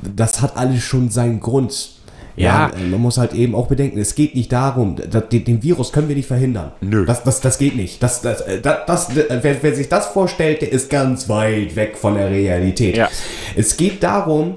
[0.02, 1.90] Das hat alles schon seinen Grund.
[2.36, 2.70] Ja.
[2.74, 2.86] ja.
[2.90, 6.08] man muss halt eben auch bedenken, es geht nicht darum, das, den, den, Virus können
[6.08, 6.72] wir nicht verhindern.
[6.80, 7.04] Nö.
[7.04, 8.02] Das, das, das geht nicht.
[8.02, 11.96] Das, das, äh, das, das, wer, wer sich das vorstellt, der ist ganz weit weg
[11.96, 12.96] von der Realität.
[12.96, 13.10] Ja.
[13.54, 14.56] Es geht darum,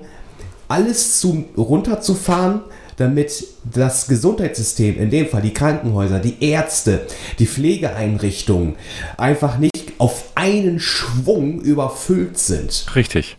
[0.68, 2.62] alles zu, runterzufahren,
[2.98, 7.06] damit das Gesundheitssystem, in dem Fall die Krankenhäuser, die Ärzte,
[7.40, 8.76] die Pflegeeinrichtungen,
[9.18, 12.86] einfach nicht auf einen Schwung überfüllt sind.
[12.96, 13.38] Richtig.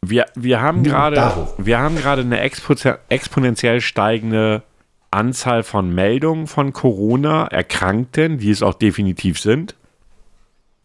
[0.00, 4.62] Wir, wir haben gerade wir haben gerade eine exponentiell steigende
[5.10, 9.74] Anzahl von Meldungen von Corona-Erkrankten, die es auch definitiv sind.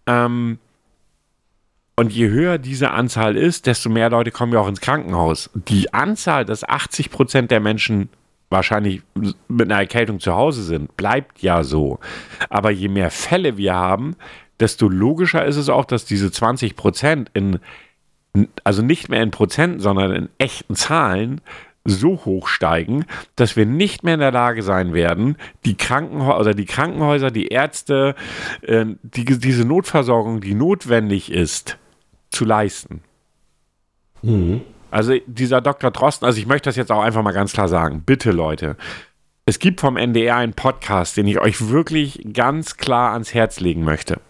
[0.07, 0.59] Ähm,
[1.95, 5.49] und je höher diese Anzahl ist, desto mehr Leute kommen ja auch ins Krankenhaus.
[5.53, 8.09] Die Anzahl, dass 80 Prozent der Menschen
[8.49, 9.01] wahrscheinlich
[9.47, 11.99] mit einer Erkältung zu Hause sind, bleibt ja so.
[12.49, 14.15] Aber je mehr Fälle wir haben,
[14.59, 17.59] desto logischer ist es auch, dass diese 20 Prozent in,
[18.63, 21.41] also nicht mehr in Prozenten, sondern in echten Zahlen
[21.85, 26.53] so hoch steigen, dass wir nicht mehr in der Lage sein werden, die Krankenhäuser, oder
[26.53, 28.15] die Krankenhäuser, die Ärzte,
[28.61, 31.77] äh, die, diese Notversorgung, die notwendig ist,
[32.29, 33.01] zu leisten.
[34.21, 34.61] Mhm.
[34.91, 35.91] Also dieser Dr.
[35.91, 38.03] Drosten, also ich möchte das jetzt auch einfach mal ganz klar sagen.
[38.05, 38.77] Bitte Leute,
[39.45, 43.83] Es gibt vom NDR einen Podcast, den ich euch wirklich ganz klar ans Herz legen
[43.83, 44.21] möchte.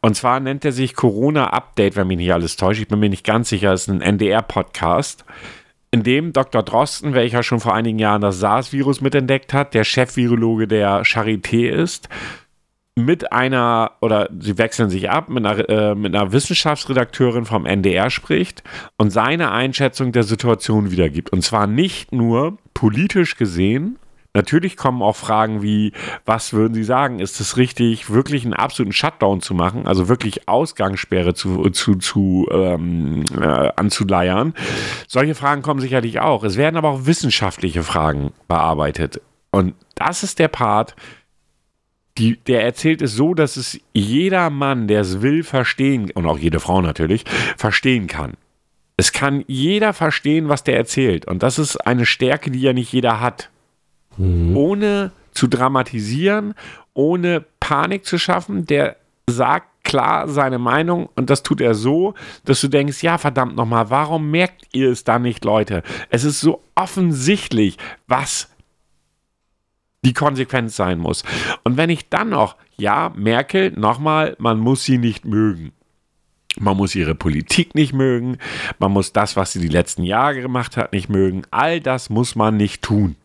[0.00, 2.80] Und zwar nennt er sich Corona Update, wenn mich nicht alles täuscht.
[2.80, 5.24] Ich bin mir nicht ganz sicher, es ist ein NDR-Podcast,
[5.90, 6.62] in dem Dr.
[6.62, 12.08] Drosten, welcher schon vor einigen Jahren das SARS-Virus mitentdeckt hat, der Chefvirologe der Charité ist,
[12.94, 18.10] mit einer, oder sie wechseln sich ab, mit einer, äh, mit einer Wissenschaftsredakteurin vom NDR
[18.10, 18.62] spricht
[18.98, 21.30] und seine Einschätzung der Situation wiedergibt.
[21.30, 23.98] Und zwar nicht nur politisch gesehen,
[24.34, 25.92] Natürlich kommen auch Fragen wie,
[26.24, 27.20] was würden Sie sagen?
[27.20, 32.48] Ist es richtig, wirklich einen absoluten Shutdown zu machen, also wirklich Ausgangssperre zu, zu, zu
[32.50, 34.54] ähm, äh, anzuleiern?
[35.06, 36.44] Solche Fragen kommen sicherlich auch.
[36.44, 39.20] Es werden aber auch wissenschaftliche Fragen bearbeitet.
[39.50, 40.96] Und das ist der Part,
[42.16, 46.38] die, der erzählt es so, dass es jeder Mann, der es will, verstehen, und auch
[46.38, 47.24] jede Frau natürlich,
[47.58, 48.32] verstehen kann.
[48.96, 51.26] Es kann jeder verstehen, was der erzählt.
[51.26, 53.50] Und das ist eine Stärke, die ja nicht jeder hat
[54.16, 54.56] mhm.
[54.56, 56.54] ohne zu dramatisieren,
[56.94, 58.66] ohne Panik zu schaffen.
[58.66, 58.96] Der
[59.28, 63.90] sagt klar seine Meinung und das tut er so, dass du denkst, ja verdammt nochmal,
[63.90, 65.82] warum merkt ihr es da nicht, Leute?
[66.10, 68.48] Es ist so offensichtlich, was
[70.04, 71.22] die Konsequenz sein muss.
[71.64, 75.72] Und wenn ich dann noch, ja, Merkel, nochmal, man muss sie nicht mögen.
[76.58, 78.36] Man muss ihre Politik nicht mögen,
[78.78, 81.44] man muss das, was sie die letzten Jahre gemacht hat, nicht mögen.
[81.50, 83.16] All das muss man nicht tun.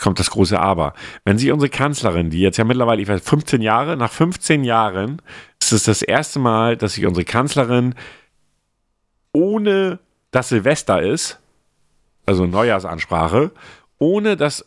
[0.00, 0.94] Kommt das große Aber.
[1.24, 5.22] Wenn Sie unsere Kanzlerin, die jetzt ja mittlerweile, ich weiß, 15 Jahre, nach 15 Jahren
[5.60, 7.94] ist es das erste Mal, dass sich unsere Kanzlerin
[9.32, 9.98] ohne
[10.30, 11.38] dass Silvester ist,
[12.24, 13.52] also Neujahrsansprache,
[13.98, 14.64] ohne dass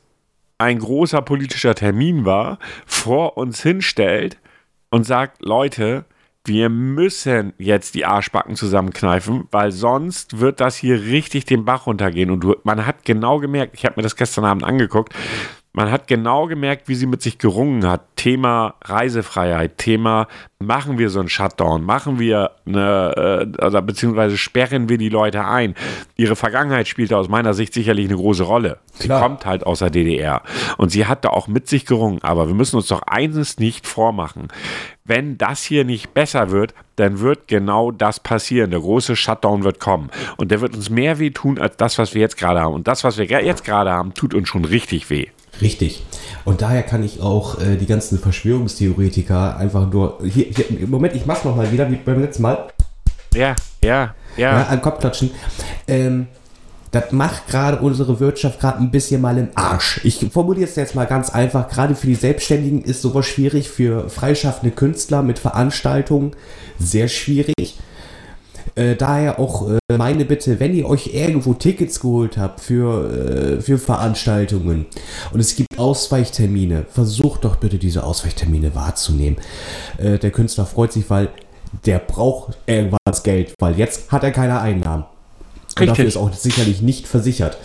[0.58, 4.38] ein großer politischer Termin war, vor uns hinstellt
[4.89, 6.06] und sagt, Leute,
[6.45, 12.32] wir müssen jetzt die Arschbacken zusammenkneifen, weil sonst wird das hier richtig den Bach runtergehen.
[12.32, 15.13] Und du, man hat genau gemerkt, ich habe mir das gestern Abend angeguckt,
[15.80, 18.02] man hat genau gemerkt, wie sie mit sich gerungen hat.
[18.18, 20.28] Thema Reisefreiheit, Thema
[20.60, 25.46] machen wir so einen Shutdown, machen wir eine, äh, oder beziehungsweise sperren wir die Leute
[25.46, 25.76] ein.
[26.18, 28.80] Ihre Vergangenheit spielte aus meiner Sicht sicherlich eine große Rolle.
[28.96, 29.22] Sie Klar.
[29.22, 30.42] kommt halt aus der DDR
[30.76, 32.20] und sie hat da auch mit sich gerungen.
[32.24, 34.50] Aber wir müssen uns doch eines nicht vormachen.
[35.06, 38.72] Wenn das hier nicht besser wird, dann wird genau das passieren.
[38.72, 40.10] Der große Shutdown wird kommen.
[40.36, 42.74] Und der wird uns mehr weh tun als das, was wir jetzt gerade haben.
[42.74, 45.28] Und das, was wir jetzt gerade haben, tut uns schon richtig weh.
[45.62, 46.03] Richtig.
[46.45, 50.19] Und daher kann ich auch äh, die ganzen Verschwörungstheoretiker einfach nur.
[50.23, 52.67] Hier, hier Moment, ich mach's nochmal wieder, wie beim letzten Mal.
[53.33, 54.59] Ja, ja, ja.
[54.59, 55.31] ja an Kopf klatschen.
[55.88, 56.27] Ähm,
[56.91, 60.01] das macht gerade unsere Wirtschaft gerade ein bisschen mal im Arsch.
[60.03, 61.69] Ich formuliere es jetzt mal ganz einfach.
[61.69, 66.31] Gerade für die Selbstständigen ist sowas schwierig, für freischaffende Künstler mit Veranstaltungen
[66.79, 67.77] sehr schwierig.
[68.76, 73.62] Äh, daher auch äh, meine Bitte, wenn ihr euch irgendwo Tickets geholt habt für, äh,
[73.62, 74.86] für Veranstaltungen
[75.34, 79.38] und es gibt Ausweichtermine, versucht doch bitte diese Ausweichtermine wahrzunehmen.
[79.98, 81.30] Äh, der Künstler freut sich, weil
[81.86, 85.06] der braucht irgendwann das Geld, weil jetzt hat er keine Einnahmen.
[85.80, 87.58] Und dafür ist auch sicherlich nicht versichert.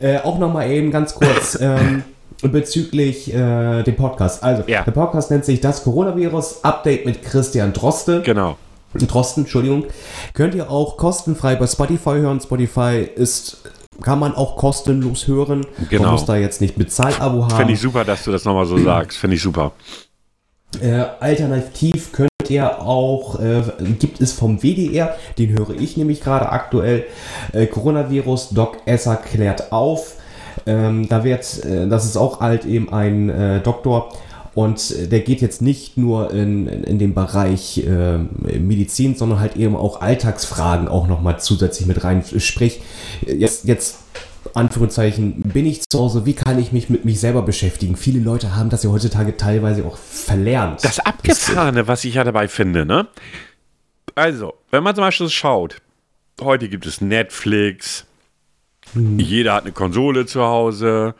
[0.00, 1.58] Äh, auch nochmal eben ganz kurz.
[1.60, 2.02] ähm,
[2.42, 4.42] bezüglich äh, dem Podcast.
[4.42, 4.82] Also, ja.
[4.82, 8.22] der Podcast nennt sich Das Coronavirus Update mit Christian Droste.
[8.22, 8.56] Genau.
[8.94, 9.84] Drosten, Entschuldigung,
[10.34, 12.40] könnt ihr auch kostenfrei bei Spotify hören.
[12.40, 13.58] Spotify ist
[14.02, 15.66] kann man auch kostenlos hören.
[15.90, 16.04] Genau.
[16.04, 17.56] Man muss da jetzt nicht Bezahlabo haben.
[17.56, 19.18] Finde ich super, dass du das nochmal so sagst.
[19.18, 19.72] Finde ich super.
[20.80, 23.62] Äh, alternativ könnt ihr auch, äh,
[23.98, 27.04] gibt es vom WDR, den höre ich nämlich gerade aktuell,
[27.52, 30.14] äh, Coronavirus Doc Esser klärt auf.
[30.66, 34.12] Ähm, da wird, äh, das ist auch halt eben ein äh, Doktor,
[34.54, 38.18] und der geht jetzt nicht nur in, in, in den Bereich äh,
[38.58, 42.24] Medizin, sondern halt eben auch Alltagsfragen auch nochmal zusätzlich mit rein.
[42.38, 42.80] Sprich,
[43.26, 43.98] jetzt, jetzt
[44.54, 47.96] Anführungszeichen, bin ich zu Hause, wie kann ich mich mit mich selber beschäftigen?
[47.96, 50.82] Viele Leute haben das ja heutzutage teilweise auch verlernt.
[50.82, 53.06] Das Abgefahrene, was ich ja dabei finde, ne?
[54.14, 55.76] Also, wenn man zum Beispiel schaut,
[56.40, 58.06] heute gibt es Netflix,
[58.92, 59.18] hm.
[59.18, 61.14] jeder hat eine Konsole zu Hause.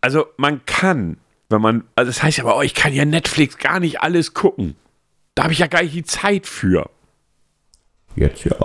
[0.00, 1.16] Also, man kann
[1.48, 4.34] wenn man, also das heißt ja aber, oh, ich kann ja Netflix gar nicht alles
[4.34, 4.74] gucken.
[5.34, 6.90] Da habe ich ja gar nicht die Zeit für.
[8.16, 8.56] Jetzt ja.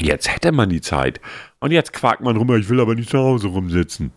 [0.00, 1.20] Jetzt hätte man die Zeit.
[1.60, 4.12] Und jetzt quakt man rum, ich will aber nicht zu Hause rumsitzen.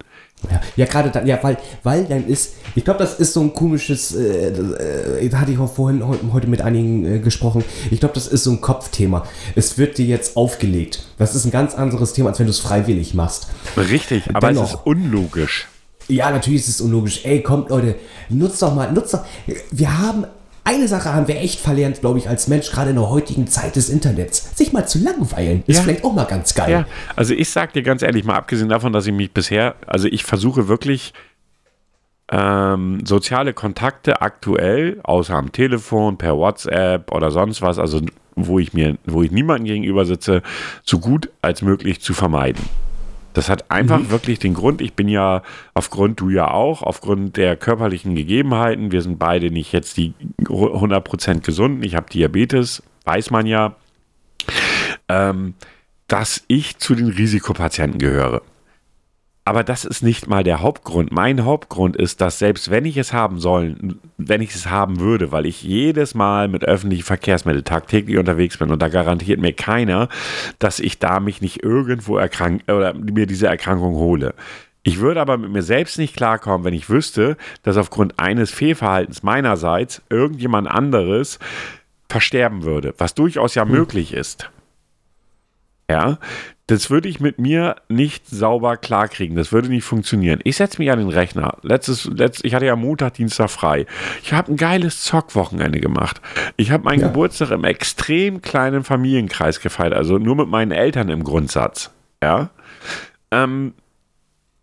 [0.50, 3.54] Ja, ja gerade dann, ja, weil, weil dann ist, ich glaube, das ist so ein
[3.54, 8.14] komisches, äh, äh, da hatte ich auch vorhin heute mit einigen äh, gesprochen, ich glaube,
[8.14, 9.26] das ist so ein Kopfthema.
[9.56, 11.04] Es wird dir jetzt aufgelegt.
[11.18, 13.48] Das ist ein ganz anderes Thema, als wenn du es freiwillig machst.
[13.76, 15.68] Richtig, aber Dennoch, es ist unlogisch.
[16.08, 17.22] Ja, natürlich ist es unlogisch.
[17.24, 17.96] Ey, kommt Leute,
[18.30, 19.26] nutzt doch mal, nutzt doch.
[19.72, 20.26] Wir haben
[20.64, 23.76] eine Sache haben wir echt verlernt, glaube ich, als Mensch, gerade in der heutigen Zeit
[23.76, 24.56] des Internets.
[24.56, 25.84] Sich mal zu langweilen, ist ja.
[25.84, 26.72] vielleicht auch mal ganz geil.
[26.72, 26.86] Ja,
[27.16, 30.24] also ich sag dir ganz ehrlich, mal abgesehen davon, dass ich mich bisher, also ich
[30.24, 31.14] versuche wirklich
[32.32, 38.00] ähm, soziale Kontakte aktuell, außer am Telefon, per WhatsApp oder sonst was, also
[38.36, 40.42] wo ich mir, wo ich niemanden gegenüber sitze,
[40.84, 42.64] so gut als möglich zu vermeiden.
[43.34, 44.12] Das hat einfach mhm.
[44.12, 45.42] wirklich den Grund, ich bin ja
[45.74, 50.14] aufgrund, du ja auch, aufgrund der körperlichen Gegebenheiten, wir sind beide nicht jetzt die
[50.44, 53.76] 100% gesund, ich habe Diabetes, weiß man ja,
[55.08, 55.54] ähm,
[56.08, 58.42] dass ich zu den Risikopatienten gehöre.
[59.44, 61.12] Aber das ist nicht mal der Hauptgrund.
[61.12, 63.76] Mein Hauptgrund ist, dass selbst wenn ich es haben soll,
[64.18, 68.70] wenn ich es haben würde, weil ich jedes Mal mit öffentlichen Verkehrsmitteln tagtäglich unterwegs bin
[68.72, 70.10] und da garantiert mir keiner,
[70.60, 74.36] dass ich da mich nicht irgendwo erkrank oder mir diese Erkrankung hole.
[74.84, 79.24] Ich würde aber mit mir selbst nicht klarkommen, wenn ich wüsste, dass aufgrund eines Fehlverhaltens
[79.24, 81.40] meinerseits irgendjemand anderes
[82.10, 83.72] versterben würde, was durchaus ja hm.
[83.72, 84.50] möglich ist.
[85.90, 86.20] Ja,
[86.72, 89.36] das würde ich mit mir nicht sauber klarkriegen.
[89.36, 90.40] Das würde nicht funktionieren.
[90.46, 91.58] Ich setze mich an den Rechner.
[91.64, 93.86] Letztes, letzt, ich hatte ja Montag, Dienstag frei.
[94.24, 96.22] Ich habe ein geiles Zockwochenende gemacht.
[96.56, 97.08] Ich habe meinen ja.
[97.08, 101.92] Geburtstag im extrem kleinen Familienkreis gefeiert, also nur mit meinen Eltern im Grundsatz.
[102.24, 102.52] Ja.
[103.32, 103.74] Ähm,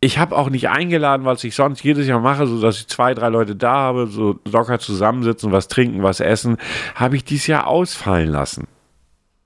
[0.01, 3.13] ich habe auch nicht eingeladen, was ich sonst jedes Jahr mache, so dass ich zwei,
[3.13, 6.57] drei Leute da habe, so locker zusammensitzen, was trinken, was essen,
[6.95, 8.67] habe ich dieses Jahr ausfallen lassen.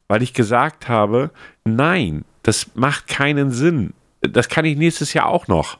[0.07, 1.31] Weil ich gesagt habe,
[1.65, 3.95] nein, das macht keinen Sinn.
[4.21, 5.79] Das kann ich nächstes Jahr auch noch.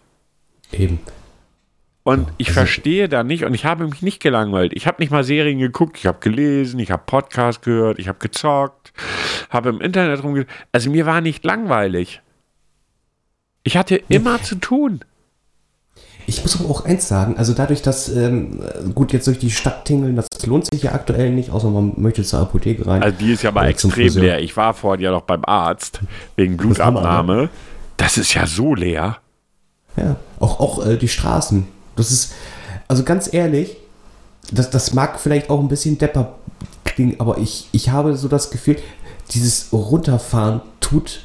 [0.73, 1.01] Eben.
[2.05, 4.73] Und ich also, verstehe da nicht und ich habe mich nicht gelangweilt.
[4.75, 8.19] Ich habe nicht mal Serien geguckt, ich habe gelesen, ich habe Podcasts gehört, ich habe
[8.19, 8.93] gezockt,
[9.51, 10.47] habe im Internet rumge...
[10.73, 12.21] Also mir war nicht langweilig.
[13.63, 15.05] Ich hatte immer zu tun.
[16.27, 18.61] Ich muss aber auch eins sagen, also dadurch, dass, ähm,
[18.95, 22.23] gut, jetzt durch die Stadt tingeln, das lohnt sich ja aktuell nicht, außer man möchte
[22.23, 23.03] zur Apotheke rein.
[23.03, 24.41] Also die ist ja mal extrem leer.
[24.41, 26.01] Ich war vorhin ja noch beim Arzt
[26.37, 27.49] wegen Blutabnahme.
[27.97, 29.19] Das ist ja so leer.
[29.97, 31.67] Ja, auch, auch äh, die Straßen.
[31.97, 32.33] Das ist,
[32.89, 33.77] also ganz ehrlich,
[34.51, 36.35] das, das mag vielleicht auch ein bisschen depper
[36.85, 38.77] klingen, aber ich, ich habe so das Gefühl,
[39.31, 41.23] dieses Runterfahren tut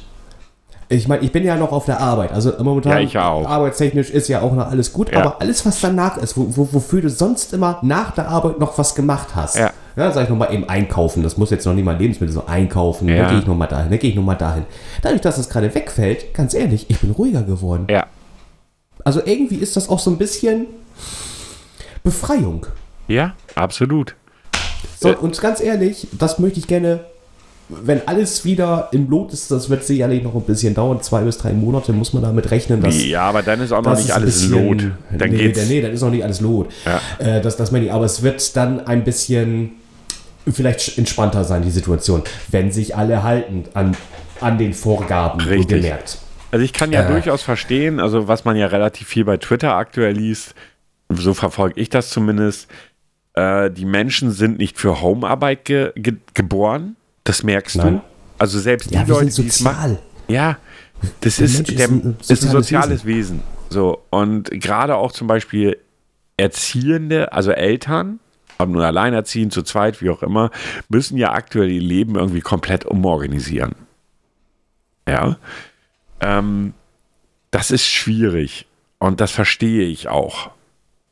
[0.88, 2.32] ich meine, ich bin ja noch auf der Arbeit.
[2.32, 5.12] Also momentan ja, arbeitstechnisch ist ja auch noch alles gut.
[5.12, 5.20] Ja.
[5.20, 8.78] Aber alles, was danach ist, wo, wo, wofür du sonst immer nach der Arbeit noch
[8.78, 9.56] was gemacht hast.
[9.56, 9.72] Ja.
[9.96, 11.22] Ja, sag ich nochmal eben einkaufen.
[11.22, 13.08] Das muss jetzt noch nicht mal Lebensmittel so einkaufen.
[13.08, 13.16] Ja.
[13.16, 14.64] Dann gehe ich nochmal dahin, dann gehe ich nochmal dahin.
[15.02, 17.86] Dadurch, dass es gerade wegfällt, ganz ehrlich, ich bin ruhiger geworden.
[17.90, 18.06] Ja.
[19.04, 20.66] Also irgendwie ist das auch so ein bisschen
[22.04, 22.66] Befreiung.
[23.08, 24.14] Ja, absolut.
[25.00, 27.00] So, und ganz ehrlich, das möchte ich gerne
[27.68, 31.38] wenn alles wieder im Lot ist, das wird sicherlich noch ein bisschen dauern, zwei bis
[31.38, 32.80] drei Monate muss man damit rechnen.
[32.80, 34.92] Dass, ja, aber dann ist auch noch nicht alles bisschen, Lot.
[35.16, 35.68] Dann nee, geht's.
[35.68, 36.70] nee, dann ist noch nicht alles Lot.
[36.86, 37.00] Ja.
[37.18, 39.72] Äh, das, das meine ich, aber es wird dann ein bisschen
[40.50, 43.96] vielleicht entspannter sein, die Situation, wenn sich alle halten an,
[44.40, 45.82] an den Vorgaben Richtig.
[45.82, 46.18] gemerkt.
[46.50, 49.74] Also ich kann ja äh, durchaus verstehen, also was man ja relativ viel bei Twitter
[49.74, 50.54] aktuell liest,
[51.10, 52.68] so verfolge ich das zumindest,
[53.34, 56.96] äh, die Menschen sind nicht für Homearbeit ge ge geboren,
[57.28, 57.94] das merkst Nein.
[57.94, 58.02] du.
[58.38, 59.98] Also selbst ja, die Leute, die es machen.
[60.28, 60.58] Ja,
[61.20, 63.38] das der ist, der, ist, ein, ist ein soziales Wesen.
[63.38, 63.42] Wesen.
[63.70, 65.78] So, und gerade auch zum Beispiel
[66.36, 68.20] Erziehende, also Eltern,
[68.58, 70.50] ob nur alleinerziehend, zu zweit, wie auch immer,
[70.88, 73.74] müssen ja aktuell ihr Leben irgendwie komplett umorganisieren.
[75.06, 75.36] Ja.
[76.20, 76.74] Ähm,
[77.50, 78.66] das ist schwierig.
[78.98, 80.50] Und das verstehe ich auch.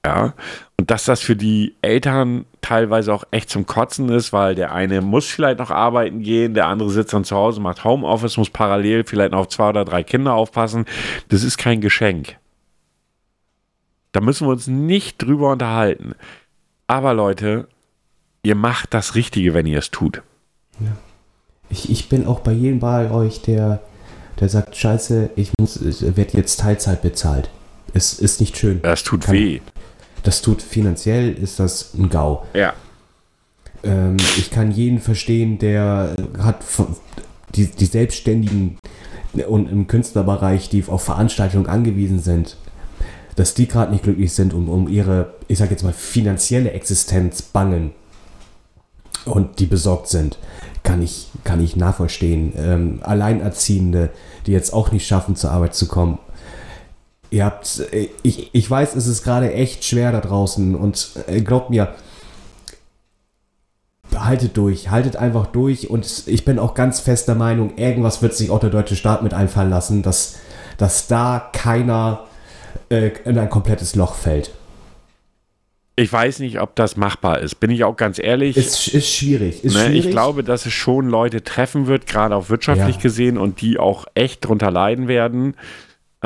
[0.06, 0.34] Ja.
[0.78, 5.00] Und dass das für die Eltern teilweise auch echt zum Kotzen ist, weil der eine
[5.00, 9.02] muss vielleicht noch arbeiten gehen, der andere sitzt dann zu Hause, macht Homeoffice, muss parallel
[9.02, 10.84] vielleicht noch auf zwei oder drei Kinder aufpassen.
[11.28, 12.36] Das ist kein Geschenk.
[14.12, 16.14] Da müssen wir uns nicht drüber unterhalten.
[16.86, 17.66] Aber Leute,
[18.44, 20.22] ihr macht das Richtige, wenn ihr es tut.
[20.78, 20.96] Ja.
[21.68, 23.80] Ich, ich bin auch bei jedem bei euch, der,
[24.38, 27.50] der sagt, scheiße, ich, ich werde jetzt Teilzeit bezahlt.
[27.92, 28.80] Es ist nicht schön.
[28.82, 29.60] Das tut Kann, weh
[30.26, 32.44] das tut finanziell, ist das ein GAU.
[32.52, 32.74] Ja.
[33.84, 36.64] Ähm, ich kann jeden verstehen, der hat
[37.54, 38.78] die, die Selbstständigen
[39.48, 42.56] und im Künstlerbereich, die auf Veranstaltungen angewiesen sind,
[43.36, 47.42] dass die gerade nicht glücklich sind und um ihre, ich sag jetzt mal, finanzielle Existenz
[47.42, 47.92] bangen
[49.26, 50.38] und die besorgt sind,
[50.82, 52.52] kann ich, kann ich nachvollziehen.
[52.56, 54.10] Ähm, Alleinerziehende,
[54.46, 56.18] die jetzt auch nicht schaffen, zur Arbeit zu kommen,
[57.30, 61.40] Ihr habt, äh, ich, ich weiß, es ist gerade echt schwer da draußen und äh,
[61.40, 61.94] glaubt mir,
[64.14, 68.34] haltet durch, haltet einfach durch und ich bin auch ganz fest der Meinung, irgendwas wird
[68.34, 70.36] sich auch der deutsche Staat mit einfallen lassen, dass,
[70.78, 72.24] dass da keiner
[72.88, 74.50] äh, in ein komplettes Loch fällt.
[75.98, 78.58] Ich weiß nicht, ob das machbar ist, bin ich auch ganz ehrlich.
[78.58, 79.64] Ist, ist schwierig.
[79.64, 80.04] Ist ne, schwierig.
[80.04, 83.02] Ich glaube, dass es schon Leute treffen wird, gerade auch wirtschaftlich ja.
[83.02, 85.54] gesehen, und die auch echt drunter leiden werden.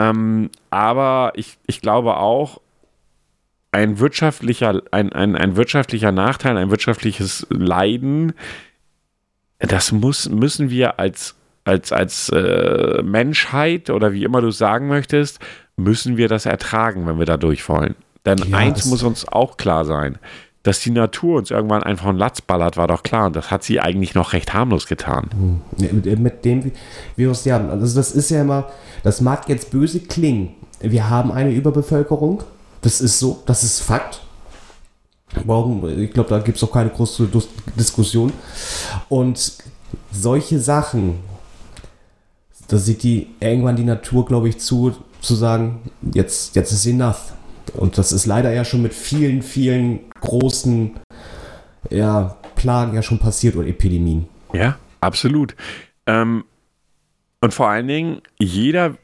[0.00, 2.60] Ähm, aber ich, ich glaube auch,
[3.70, 8.32] ein wirtschaftlicher, ein, ein, ein wirtschaftlicher Nachteil, ein wirtschaftliches Leiden,
[9.58, 15.38] das muss, müssen wir als, als, als äh, Menschheit oder wie immer du sagen möchtest,
[15.76, 17.94] müssen wir das ertragen, wenn wir da durch wollen.
[18.24, 20.18] Denn ja, eins muss uns auch klar sein.
[20.62, 23.26] Dass die Natur uns irgendwann einfach einen Latz ballert, war doch klar.
[23.26, 25.30] Und das hat sie eigentlich noch recht harmlos getan.
[25.78, 26.02] Hm.
[26.02, 26.72] Mit, mit dem
[27.16, 28.68] Virus, ja, also das ist ja immer,
[29.02, 30.54] das mag jetzt böse klingen.
[30.80, 32.42] Wir haben eine Überbevölkerung.
[32.82, 34.20] Das ist so, das ist Fakt.
[35.44, 35.88] Warum?
[35.98, 37.28] Ich glaube, da gibt es auch keine große
[37.76, 38.32] Diskussion.
[39.08, 39.52] Und
[40.12, 41.20] solche Sachen,
[42.68, 47.32] da sieht die irgendwann die Natur, glaube ich, zu, zu sagen, jetzt, jetzt ist enough.
[47.74, 50.98] Und das ist leider ja schon mit vielen, vielen großen
[51.90, 54.28] ja, Plagen ja schon passiert oder Epidemien.
[54.52, 55.54] Ja, absolut.
[56.06, 56.44] Ähm,
[57.40, 58.96] und vor allen Dingen, jeder,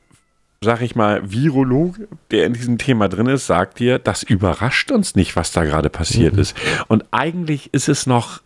[0.60, 5.14] sag ich mal, Virologe, der in diesem Thema drin ist, sagt dir, das überrascht uns
[5.14, 6.40] nicht, was da gerade passiert mhm.
[6.40, 6.56] ist.
[6.88, 8.40] Und eigentlich ist es noch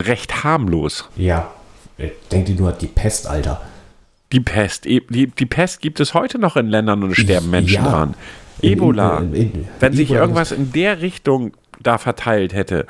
[0.00, 1.08] recht harmlos.
[1.16, 1.50] Ja,
[2.30, 3.62] denk dir nur die Pest, Alter.
[4.32, 4.84] Die Pest.
[4.84, 7.90] Die, die Pest gibt es heute noch in Ländern und sterben Menschen ja.
[7.90, 8.14] dran.
[8.62, 9.18] Ebola.
[9.18, 11.52] In, in, in, Wenn sich irgendwas in der Richtung
[11.82, 12.86] da verteilt hätte,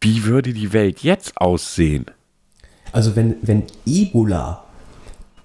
[0.00, 2.06] wie würde die Welt jetzt aussehen?
[2.92, 4.64] Also wenn, wenn Ebola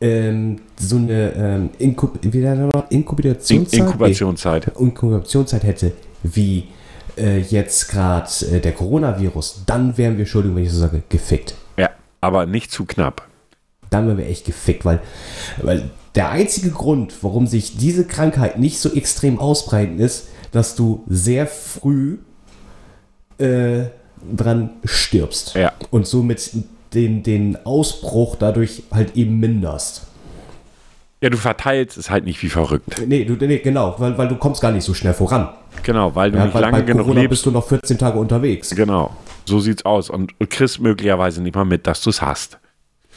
[0.01, 4.71] ähm, so eine ähm, Inkub Inkubationszeit, Inkubationszeit.
[4.79, 6.67] Inkubationszeit hätte, wie
[7.17, 11.55] äh, jetzt gerade äh, der Coronavirus, dann wären wir, Entschuldigung, wenn ich so sage, gefickt.
[11.77, 11.89] Ja,
[12.21, 13.27] aber nicht zu knapp.
[13.89, 15.01] Dann wären wir echt gefickt, weil,
[15.61, 21.03] weil der einzige Grund, warum sich diese Krankheit nicht so extrem ausbreiten, ist, dass du
[21.07, 22.17] sehr früh
[23.37, 23.85] äh,
[24.35, 25.55] dran stirbst.
[25.55, 25.71] Ja.
[25.91, 26.51] Und somit
[26.93, 30.07] den, den Ausbruch dadurch halt eben minderst.
[31.21, 33.01] Ja, du verteilst es halt nicht wie verrückt.
[33.05, 35.49] Nee, du, nee genau, weil, weil du kommst gar nicht so schnell voran.
[35.83, 37.29] Genau, weil du ja, nicht weil, lange bei genug Corona lebst.
[37.31, 38.69] bist du noch 14 Tage unterwegs.
[38.69, 40.09] Genau, so sieht's aus.
[40.09, 42.57] Und, und kriegst möglicherweise nicht mal mit, dass du es hast.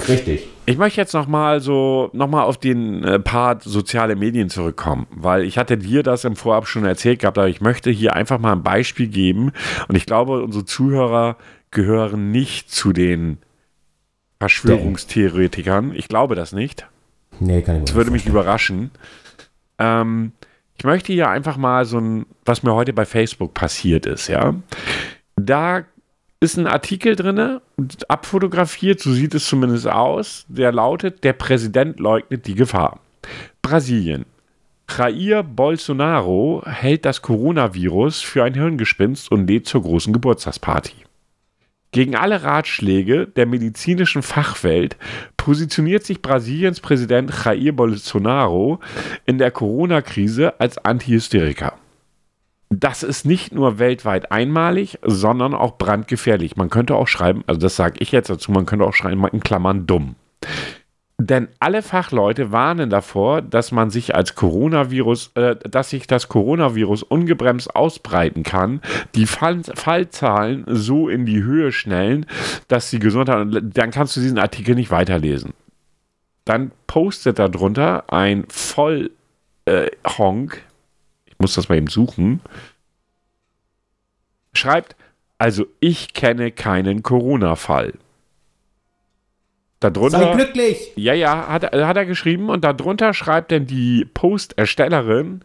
[0.08, 0.48] Richtig.
[0.66, 5.58] Ich möchte jetzt nochmal so, nochmal auf den äh, Part soziale Medien zurückkommen, weil ich
[5.58, 8.62] hatte dir das im Vorab schon erzählt gehabt, aber ich möchte hier einfach mal ein
[8.62, 9.52] Beispiel geben
[9.88, 11.36] und ich glaube, unsere Zuhörer
[11.70, 13.38] gehören nicht zu den
[14.38, 15.94] Verschwörungstheoretikern.
[15.94, 16.86] Ich glaube das nicht.
[17.40, 17.90] Nee, kann ich nicht.
[17.90, 18.90] Das würde mich überraschen.
[19.78, 20.32] Ähm,
[20.76, 24.54] ich möchte hier einfach mal so ein, was mir heute bei Facebook passiert ist, ja.
[25.36, 25.84] Da
[26.42, 27.60] ist ein Artikel drin,
[28.08, 32.98] abfotografiert, so sieht es zumindest aus, der lautet, der Präsident leugnet die Gefahr.
[33.62, 34.26] Brasilien.
[34.90, 40.96] Jair Bolsonaro hält das Coronavirus für ein Hirngespinst und lädt zur großen Geburtstagsparty.
[41.92, 44.96] Gegen alle Ratschläge der medizinischen Fachwelt
[45.36, 48.80] positioniert sich Brasiliens Präsident Jair Bolsonaro
[49.26, 51.74] in der Corona-Krise als Antihysteriker.
[52.74, 56.56] Das ist nicht nur weltweit einmalig, sondern auch brandgefährlich.
[56.56, 59.40] Man könnte auch schreiben, also das sage ich jetzt dazu, man könnte auch schreiben, in
[59.40, 60.14] Klammern dumm.
[61.18, 67.02] Denn alle Fachleute warnen davor, dass man sich als Coronavirus, äh, dass sich das Coronavirus
[67.02, 68.80] ungebremst ausbreiten kann,
[69.14, 72.26] die Fall Fallzahlen so in die Höhe schnellen,
[72.68, 75.52] dass die Gesundheit, dann kannst du diesen Artikel nicht weiterlesen.
[76.46, 79.12] Dann postet darunter ein Vollhonk,
[79.66, 79.90] äh,
[80.56, 80.71] ich
[81.42, 82.40] muss das mal eben suchen,
[84.54, 84.96] schreibt,
[85.36, 87.94] also ich kenne keinen Corona-Fall.
[89.80, 90.92] Darunter, Sei glücklich!
[90.94, 95.42] Ja, ja, hat, hat er geschrieben und darunter schreibt dann die Posterstellerin,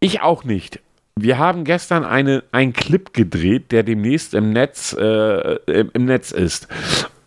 [0.00, 0.80] ich auch nicht.
[1.16, 6.68] Wir haben gestern eine, einen Clip gedreht, der demnächst im Netz, äh, im Netz ist.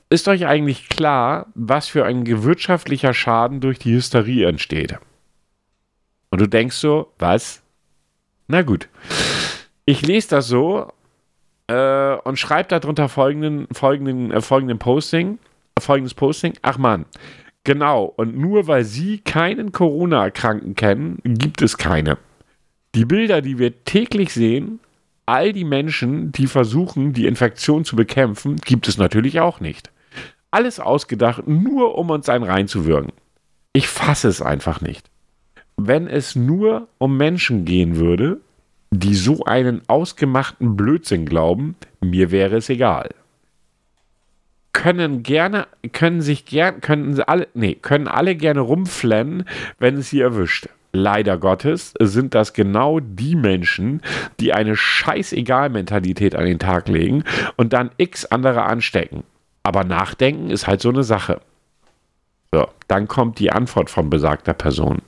[0.10, 4.98] Ist euch eigentlich klar, was für ein wirtschaftlicher Schaden durch die Hysterie entsteht?
[6.30, 7.61] Und du denkst so, was?
[8.52, 8.90] Na gut.
[9.86, 10.92] Ich lese das so
[11.68, 15.40] äh, und schreibe darunter folgenden, folgenden, äh, folgenden Posting
[15.80, 16.54] folgendes Posting.
[16.62, 17.06] Ach man,
[17.64, 18.06] genau.
[18.06, 22.18] Und nur weil Sie keinen Corona-Erkrankten kennen, gibt es keine.
[22.96, 24.80] Die Bilder, die wir täglich sehen,
[25.26, 29.92] all die Menschen, die versuchen, die Infektion zu bekämpfen, gibt es natürlich auch nicht.
[30.52, 33.14] Alles ausgedacht, nur um uns einen reinzuwirken.
[33.74, 35.11] Ich fasse es einfach nicht.
[35.84, 38.40] Wenn es nur um Menschen gehen würde,
[38.92, 43.10] die so einen ausgemachten Blödsinn glauben, mir wäre es egal
[44.74, 49.46] können gerne, können sich gern, können sie alle, nee, können alle gerne rumflennen,
[49.78, 50.70] wenn es sie erwischt.
[50.94, 54.02] Leider Gottes sind das genau die Menschen,
[54.40, 57.24] die eine Scheißegal-Mentalität an den Tag legen
[57.56, 59.24] und dann x andere anstecken.
[59.64, 61.42] Aber nachdenken ist halt so eine Sache.
[62.52, 65.04] So, dann kommt die Antwort von besagter Person.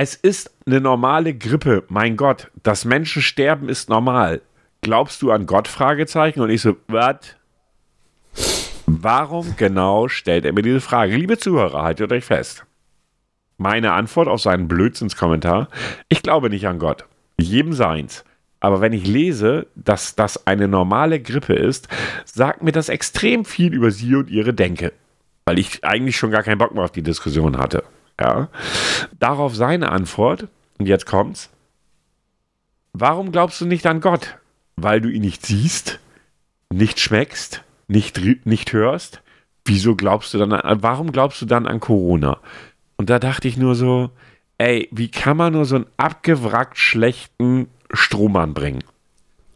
[0.00, 1.84] Es ist eine normale Grippe.
[1.88, 4.40] Mein Gott, dass Menschen sterben ist normal.
[4.80, 5.68] Glaubst du an Gott?
[5.68, 6.40] Fragezeichen.
[6.40, 7.36] Und ich so, was?
[8.86, 11.14] Warum genau stellt er mir diese Frage?
[11.14, 12.64] Liebe Zuhörer, haltet euch fest.
[13.58, 15.68] Meine Antwort auf seinen Blödsinnskommentar:
[16.08, 17.04] Ich glaube nicht an Gott.
[17.38, 18.24] Jedem seins.
[18.58, 21.88] Aber wenn ich lese, dass das eine normale Grippe ist,
[22.24, 24.94] sagt mir das extrem viel über sie und ihre Denke.
[25.44, 27.84] Weil ich eigentlich schon gar keinen Bock mehr auf die Diskussion hatte.
[28.20, 28.48] Ja.
[29.18, 30.48] Darauf seine Antwort,
[30.78, 31.50] und jetzt kommt's.
[32.92, 34.38] Warum glaubst du nicht an Gott?
[34.76, 36.00] Weil du ihn nicht siehst,
[36.72, 39.22] nicht schmeckst, nicht, nicht hörst?
[39.64, 42.38] Wieso glaubst du dann, an, warum glaubst du dann an Corona?
[42.96, 44.10] Und da dachte ich nur so,
[44.58, 48.84] ey, wie kann man nur so einen abgewrackt schlechten Strohmann bringen?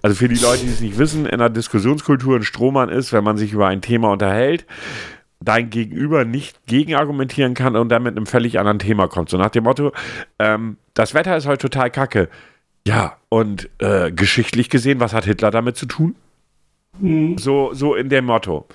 [0.03, 3.25] Also für die Leute, die es nicht wissen, in der Diskussionskultur ein Strohmann ist, wenn
[3.25, 4.67] man sich über ein Thema unterhält,
[5.45, 9.29] dein Gegenüber nicht gegenargumentieren kann und dann mit einem völlig anderen Thema kommt.
[9.31, 9.93] So nach dem Motto,
[10.39, 12.29] ähm, das Wetter ist heute total kacke.
[12.87, 16.15] Ja, und äh, geschichtlich gesehen, was hat Hitler damit zu tun?
[16.99, 17.39] Mhm.
[17.39, 18.67] So, so in dem Motto.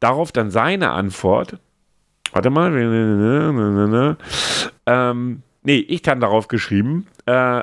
[0.00, 1.58] Darauf dann seine Antwort.
[2.32, 4.16] Warte mal.
[4.86, 7.06] Ähm, nee, ich dann darauf geschrieben.
[7.26, 7.62] Äh,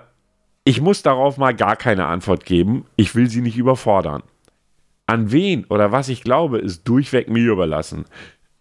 [0.66, 2.86] ich muss darauf mal gar keine Antwort geben.
[2.96, 4.24] Ich will sie nicht überfordern.
[5.08, 8.06] An wen oder was ich glaube, ist durchweg mir überlassen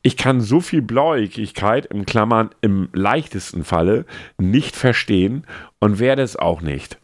[0.04, 4.04] ich kann so viel Blauäugigkeit, im Klammern im leichtesten Falle,
[4.36, 5.46] nicht verstehen
[5.80, 6.98] und werde es auch nicht.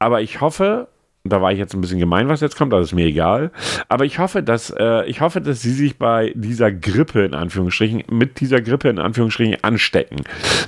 [0.00, 0.88] Aber ich hoffe,
[1.22, 3.52] da war ich jetzt ein bisschen gemein, was jetzt kommt, das ist mir egal.
[3.88, 8.02] Aber ich hoffe, dass, äh, ich hoffe, dass sie sich bei dieser Grippe in Anführungsstrichen,
[8.10, 10.24] mit dieser Grippe in Anführungsstrichen anstecken.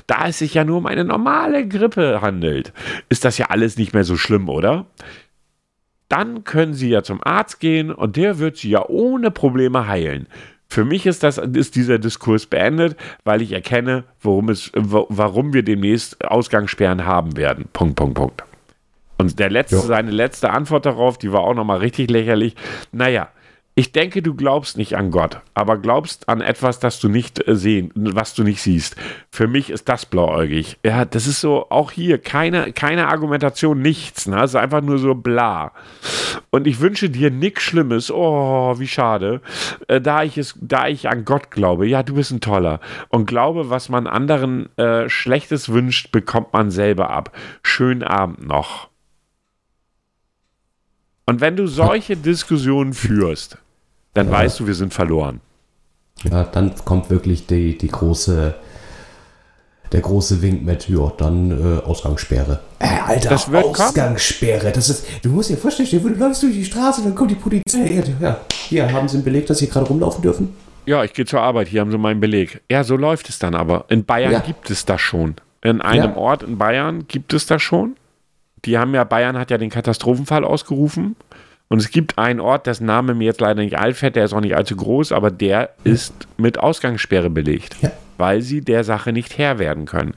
[0.07, 2.71] Da es sich ja nur um eine normale Grippe handelt,
[3.09, 4.85] ist das ja alles nicht mehr so schlimm, oder?
[6.07, 10.27] Dann können sie ja zum Arzt gehen und der wird sie ja ohne Probleme heilen.
[10.71, 15.63] Für mich ist, das, ist dieser Diskurs beendet, weil ich erkenne, worum es, warum wir
[15.63, 17.65] demnächst Ausgangssperren haben werden.
[17.73, 18.43] Punkt, Punkt, Punkt.
[19.17, 22.55] Und der letzte, seine letzte Antwort darauf, die war auch nochmal richtig lächerlich.
[22.91, 23.29] Naja,
[23.79, 27.55] ich denke, du glaubst nicht an Gott, aber glaubst an etwas, das du nicht äh,
[27.55, 28.97] sehen, was du nicht siehst.
[29.31, 30.77] Für mich ist das blauäugig.
[30.85, 34.27] Ja, das ist so, auch hier keine, keine Argumentation, nichts.
[34.27, 34.35] Ne?
[34.43, 35.71] Es ist einfach nur so bla.
[36.49, 38.11] Und ich wünsche dir nichts Schlimmes.
[38.11, 39.39] Oh, wie schade.
[39.87, 42.81] Äh, da, ich es, da ich an Gott glaube, ja, du bist ein toller.
[43.07, 47.31] Und glaube, was man anderen äh, Schlechtes wünscht, bekommt man selber ab.
[47.63, 48.89] Schönen Abend noch.
[51.25, 53.57] Und wenn du solche Diskussionen führst,
[54.13, 54.33] dann ja.
[54.33, 55.41] weißt du, wir sind verloren.
[56.23, 58.55] Ja, dann kommt wirklich die, die große,
[59.91, 62.59] der große Wink mit, ja, dann äh, Ausgangssperre.
[62.79, 64.59] Äh, Alter, das Ausgangssperre.
[64.59, 64.73] Kommen.
[64.73, 68.03] Das ist, du musst dir vorstellen, du läufst durch die Straße, dann kommt die Polizei.
[68.19, 70.55] Ja, hier haben sie einen Beleg, dass sie gerade rumlaufen dürfen.
[70.85, 72.61] Ja, ich gehe zur Arbeit, hier haben sie meinen Beleg.
[72.69, 73.85] Ja, so läuft es dann aber.
[73.89, 74.39] In Bayern ja.
[74.39, 75.35] gibt es das schon.
[75.61, 76.17] In einem ja.
[76.17, 77.95] Ort in Bayern gibt es das schon.
[78.65, 81.15] Die haben ja, Bayern hat ja den Katastrophenfall ausgerufen
[81.69, 84.41] und es gibt einen Ort, dessen Name mir jetzt leider nicht einfällt, der ist auch
[84.41, 87.91] nicht allzu groß, aber der ist mit Ausgangssperre belegt, ja.
[88.17, 90.15] weil sie der Sache nicht Herr werden können.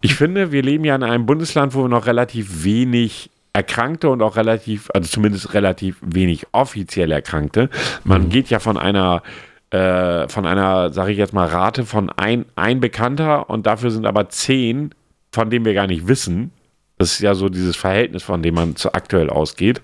[0.00, 4.22] Ich finde, wir leben ja in einem Bundesland, wo wir noch relativ wenig Erkrankte und
[4.22, 7.70] auch relativ, also zumindest relativ wenig offiziell Erkrankte.
[8.04, 8.28] Man mhm.
[8.28, 9.22] geht ja von einer
[9.70, 14.06] äh, von einer, sage ich jetzt mal, Rate von ein, ein Bekannter und dafür sind
[14.06, 14.94] aber zehn,
[15.30, 16.52] von denen wir gar nicht wissen,
[16.98, 19.80] das ist ja so dieses Verhältnis, von dem man zu aktuell ausgeht.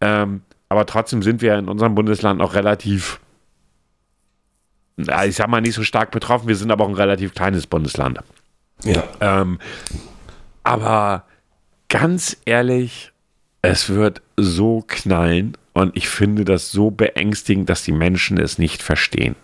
[0.00, 3.20] Ähm, aber trotzdem sind wir in unserem Bundesland noch relativ,
[4.96, 6.48] ich sag mal, nicht so stark betroffen.
[6.48, 8.20] Wir sind aber auch ein relativ kleines Bundesland.
[8.84, 9.02] Ja.
[9.20, 9.58] Ähm,
[10.62, 11.24] aber
[11.88, 13.12] ganz ehrlich,
[13.62, 18.82] es wird so knallen und ich finde das so beängstigend, dass die Menschen es nicht
[18.82, 19.36] verstehen.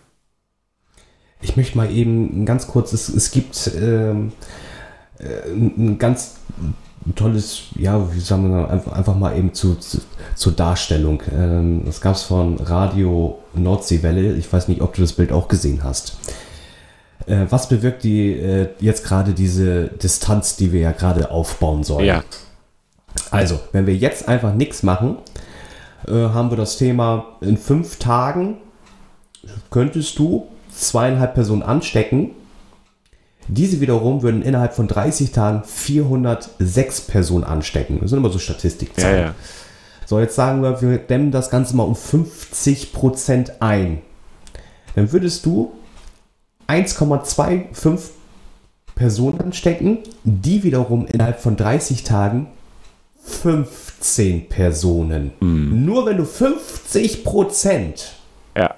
[1.41, 4.33] Ich möchte mal eben ganz kurz, es, es gibt ähm,
[5.19, 6.35] äh, ein ganz
[7.05, 9.99] ein tolles, ja, wie sagen wir einfach, einfach mal eben zu, zu
[10.39, 11.21] zur Darstellung.
[11.31, 14.33] Ähm, das gab es von Radio Nordseewelle.
[14.33, 16.17] Ich weiß nicht, ob du das Bild auch gesehen hast.
[17.25, 22.05] Äh, was bewirkt die äh, jetzt gerade diese Distanz, die wir ja gerade aufbauen sollen?
[22.05, 22.23] Ja.
[23.31, 25.17] Also, wenn wir jetzt einfach nichts machen,
[26.07, 28.57] äh, haben wir das Thema in fünf Tagen
[29.71, 32.31] könntest du zweieinhalb Personen anstecken
[33.49, 37.97] diese wiederum würden innerhalb von 30 Tagen 406 Personen anstecken.
[37.99, 39.15] Das sind immer so Statistikzahlen.
[39.15, 39.35] Ja, ja.
[40.05, 44.01] So, jetzt sagen wir, wir dämmen das Ganze mal um 50% ein.
[44.95, 45.71] Dann würdest du
[46.67, 47.99] 1,25
[48.95, 52.47] Personen anstecken, die wiederum innerhalb von 30 Tagen
[53.23, 55.31] 15 Personen.
[55.39, 55.85] Mhm.
[55.85, 57.23] Nur wenn du 50
[58.57, 58.75] ja.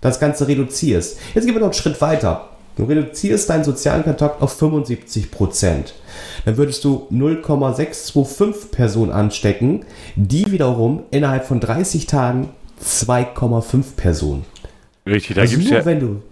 [0.00, 1.18] das Ganze reduzierst.
[1.34, 2.48] Jetzt gehen wir noch einen Schritt weiter.
[2.76, 5.94] Du reduzierst deinen sozialen Kontakt auf 75 Prozent.
[6.44, 12.50] Dann würdest du 0,625 Personen anstecken, die wiederum innerhalb von 30 Tagen
[12.84, 14.44] 2,5 Personen.
[15.06, 15.86] Richtig, da Also gibt es nur ja.
[15.86, 16.22] wenn du,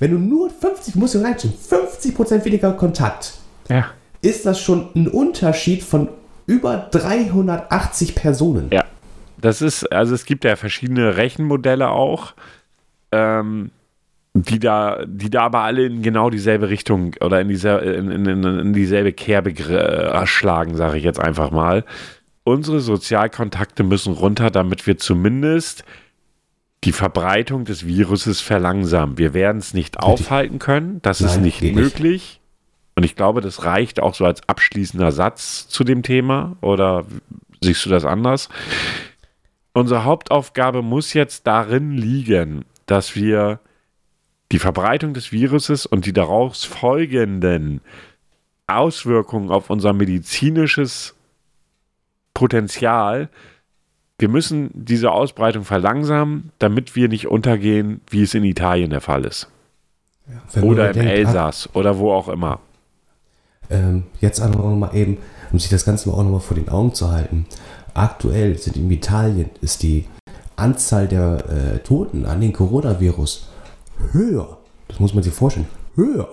[0.00, 3.34] wenn du nur 50, musst du reinstellen, 50 Prozent weniger Kontakt,
[3.68, 3.86] ja.
[4.22, 6.08] ist das schon ein Unterschied von
[6.46, 8.70] über 380 Personen.
[8.72, 8.84] Ja,
[9.40, 12.34] das ist, also es gibt ja verschiedene Rechenmodelle auch,
[13.12, 13.70] ähm,
[14.34, 18.44] die da, die da aber alle in genau dieselbe Richtung oder in, dieser, in, in,
[18.44, 21.84] in, dieselbe Kerbe gr- schlagen, sage ich jetzt einfach mal.
[22.44, 25.84] Unsere Sozialkontakte müssen runter, damit wir zumindest
[26.84, 29.18] die Verbreitung des Viruses verlangsamen.
[29.18, 31.84] Wir werden es nicht aufhalten können, das ist Nein, nicht geht nicht.
[31.84, 32.40] möglich.
[32.94, 36.56] Und ich glaube, das reicht auch so als abschließender Satz zu dem Thema.
[36.60, 37.04] Oder
[37.62, 38.48] siehst du das anders?
[39.72, 43.60] Unsere Hauptaufgabe muss jetzt darin liegen, dass wir
[44.52, 47.80] die Verbreitung des Viruses und die daraus folgenden
[48.66, 51.14] Auswirkungen auf unser medizinisches
[52.34, 53.28] Potenzial,
[54.18, 59.24] wir müssen diese Ausbreitung verlangsamen, damit wir nicht untergehen, wie es in Italien der Fall
[59.24, 59.48] ist.
[60.54, 62.60] Man Oder im Elsass oder wo auch immer.
[63.70, 65.18] Ähm, jetzt auch noch mal eben,
[65.50, 67.46] um sich das Ganze auch noch mal vor den Augen zu halten.
[67.94, 70.06] Aktuell sind in Italien ist die
[70.56, 73.48] Anzahl der äh, Toten an den Coronavirus
[74.12, 74.58] höher.
[74.88, 75.68] Das muss man sich vorstellen.
[75.94, 76.28] Höher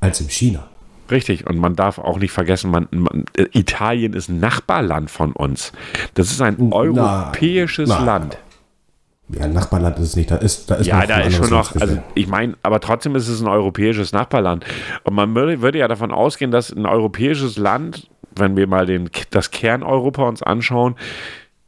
[0.00, 0.68] als in China.
[1.10, 5.32] Richtig, und man darf auch nicht vergessen, man, man, äh, Italien ist ein Nachbarland von
[5.32, 5.72] uns.
[6.14, 8.02] Das ist ein Na, europäisches na.
[8.02, 8.38] Land.
[9.28, 10.30] Ja, Nachbarland ist es nicht.
[10.30, 13.14] Da ist, da ist Ja, da ein ist schon noch, also ich meine, aber trotzdem
[13.16, 14.64] ist es ein europäisches Nachbarland.
[15.02, 19.10] Und man würde, würde ja davon ausgehen, dass ein europäisches Land, wenn wir mal den,
[19.30, 20.96] das Kerneuropa uns anschauen,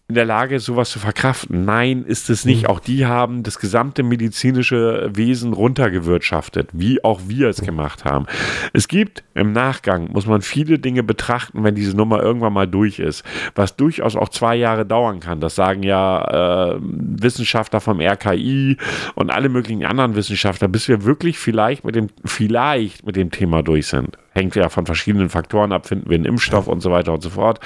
[0.08, 1.64] in der Lage sowas zu verkraften.
[1.64, 2.68] Nein, ist es nicht.
[2.68, 8.26] Auch die haben das gesamte medizinische Wesen runtergewirtschaftet, wie auch wir es gemacht haben.
[8.72, 13.00] Es gibt im Nachgang, muss man viele Dinge betrachten, wenn diese Nummer irgendwann mal durch
[13.00, 13.24] ist,
[13.56, 15.40] was durchaus auch zwei Jahre dauern kann.
[15.40, 18.76] Das sagen ja äh, Wissenschaftler vom RKI
[19.16, 23.64] und alle möglichen anderen Wissenschaftler, bis wir wirklich vielleicht mit dem, vielleicht mit dem Thema
[23.64, 24.16] durch sind.
[24.30, 27.30] Hängt ja von verschiedenen Faktoren ab, finden wir einen Impfstoff und so weiter und so
[27.30, 27.58] fort.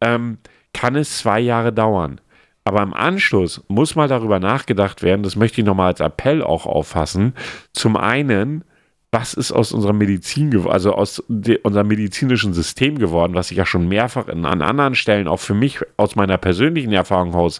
[0.00, 0.38] Ähm,
[0.78, 2.20] kann es zwei Jahre dauern.
[2.62, 6.66] Aber im Anschluss muss mal darüber nachgedacht werden, das möchte ich nochmal als Appell auch
[6.66, 7.34] auffassen.
[7.72, 8.62] Zum einen,
[9.10, 13.88] was ist aus unserer Medizin, also aus unserem medizinischen System geworden, was ich ja schon
[13.88, 17.58] mehrfach in, an anderen Stellen auch für mich aus meiner persönlichen Erfahrung aus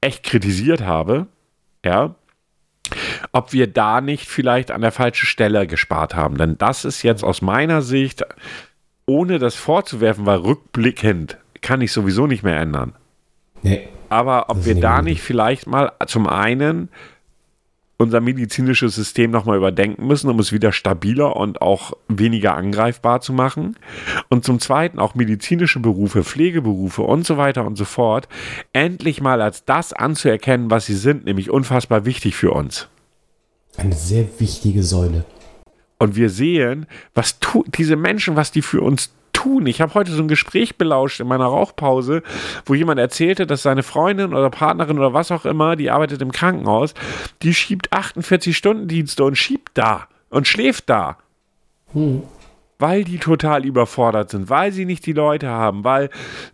[0.00, 1.26] echt kritisiert habe.
[1.84, 2.14] Ja.
[3.32, 6.38] Ob wir da nicht vielleicht an der falschen Stelle gespart haben.
[6.38, 8.24] Denn das ist jetzt aus meiner Sicht,
[9.04, 12.92] ohne das vorzuwerfen, weil rückblickend kann ich sowieso nicht mehr ändern.
[13.62, 13.88] Nee.
[14.10, 16.90] Aber ob wir da nicht vielleicht mal zum einen
[17.96, 23.32] unser medizinisches System nochmal überdenken müssen, um es wieder stabiler und auch weniger angreifbar zu
[23.32, 23.76] machen.
[24.28, 28.28] Und zum Zweiten auch medizinische Berufe, Pflegeberufe und so weiter und so fort,
[28.74, 32.88] endlich mal als das anzuerkennen, was sie sind, nämlich unfassbar wichtig für uns.
[33.78, 35.24] Eine sehr wichtige Säule.
[35.98, 37.38] Und wir sehen, was
[37.78, 39.66] diese Menschen, was die für uns tun.
[39.66, 42.22] Ich habe heute so ein Gespräch belauscht in meiner Rauchpause,
[42.64, 46.32] wo jemand erzählte, dass seine Freundin oder Partnerin oder was auch immer, die arbeitet im
[46.32, 46.94] Krankenhaus,
[47.42, 51.18] die schiebt 48 Stunden Dienste und schiebt da und schläft da.
[52.78, 56.10] Weil die total überfordert sind, weil sie nicht die Leute haben, weil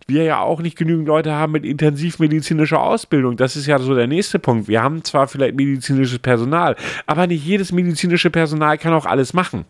[0.07, 3.37] wir ja auch nicht genügend Leute haben mit intensivmedizinischer Ausbildung.
[3.37, 4.67] Das ist ja so der nächste Punkt.
[4.67, 6.75] Wir haben zwar vielleicht medizinisches Personal,
[7.07, 9.65] aber nicht jedes medizinische Personal kann auch alles machen.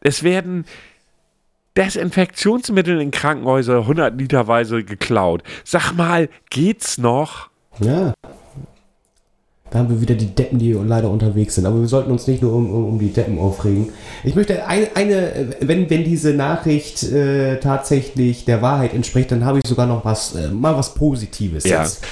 [0.00, 0.64] Es werden
[1.76, 5.42] Desinfektionsmittel in Krankenhäuser 100 Literweise geklaut.
[5.64, 7.48] Sag mal, geht's noch?
[7.78, 8.12] Ja.
[9.70, 11.64] Da haben wir wieder die Deppen, die leider unterwegs sind.
[11.64, 13.90] Aber wir sollten uns nicht nur um, um, um die Deppen aufregen.
[14.24, 19.60] Ich möchte eine, eine wenn, wenn diese Nachricht äh, tatsächlich der Wahrheit entspricht, dann habe
[19.62, 21.82] ich sogar noch was, äh, mal was Positives Ja.
[21.82, 22.04] jetzt.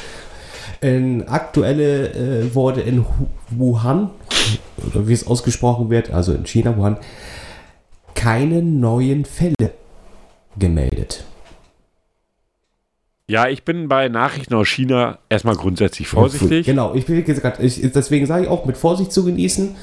[0.80, 3.04] In aktuelle äh, wurde in
[3.50, 4.10] Wuhan,
[4.86, 6.98] oder wie es ausgesprochen wird, also in China, Wuhan,
[8.18, 9.72] keine neuen Fälle
[10.58, 11.22] gemeldet.
[13.30, 16.66] Ja, ich bin bei Nachrichten aus China erstmal grundsätzlich vorsichtig.
[16.66, 19.76] Genau, ich will gesagt, ich, deswegen sage ich auch mit Vorsicht zu genießen.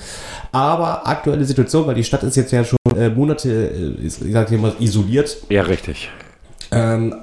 [0.52, 4.58] Aber aktuelle Situation, weil die Stadt ist jetzt ja schon äh, Monate, äh, ich sage
[4.58, 5.38] mal, isoliert.
[5.50, 6.10] Ja, richtig.
[6.72, 7.16] Ähm,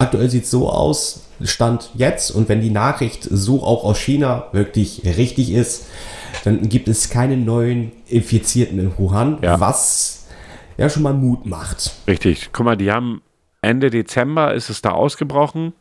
[0.00, 4.46] aktuell sieht es so aus, Stand jetzt, und wenn die Nachricht so auch aus China
[4.52, 5.86] wirklich richtig ist,
[6.44, 9.60] dann gibt es keine neuen Infizierten in Wuhan, Ja.
[9.60, 10.23] was
[10.76, 11.92] ja schon mal Mut macht.
[12.06, 12.50] Richtig.
[12.52, 13.22] Guck mal, die haben
[13.64, 15.72] Ende Dezember ist es da ausgebrochen.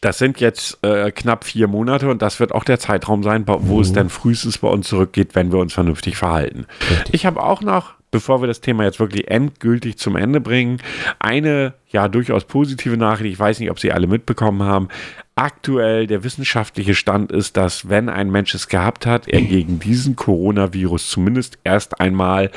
[0.00, 3.76] Das sind jetzt äh, knapp vier Monate und das wird auch der Zeitraum sein, wo
[3.76, 3.82] mhm.
[3.82, 6.66] es dann frühestens bei uns zurückgeht, wenn wir uns vernünftig verhalten.
[6.90, 7.14] Richtig.
[7.14, 10.78] Ich habe auch noch, bevor wir das Thema jetzt wirklich endgültig zum Ende bringen,
[11.18, 13.34] eine ja durchaus positive Nachricht.
[13.34, 14.88] Ich weiß nicht, ob Sie alle mitbekommen haben.
[15.34, 20.16] Aktuell der wissenschaftliche Stand ist, dass wenn ein Mensch es gehabt hat, er gegen diesen
[20.16, 22.50] Coronavirus zumindest erst einmal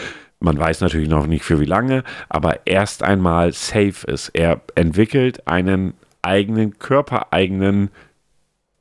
[0.43, 4.29] man weiß natürlich noch nicht für wie lange, aber erst einmal safe ist.
[4.29, 7.89] Er entwickelt einen eigenen körpereigenen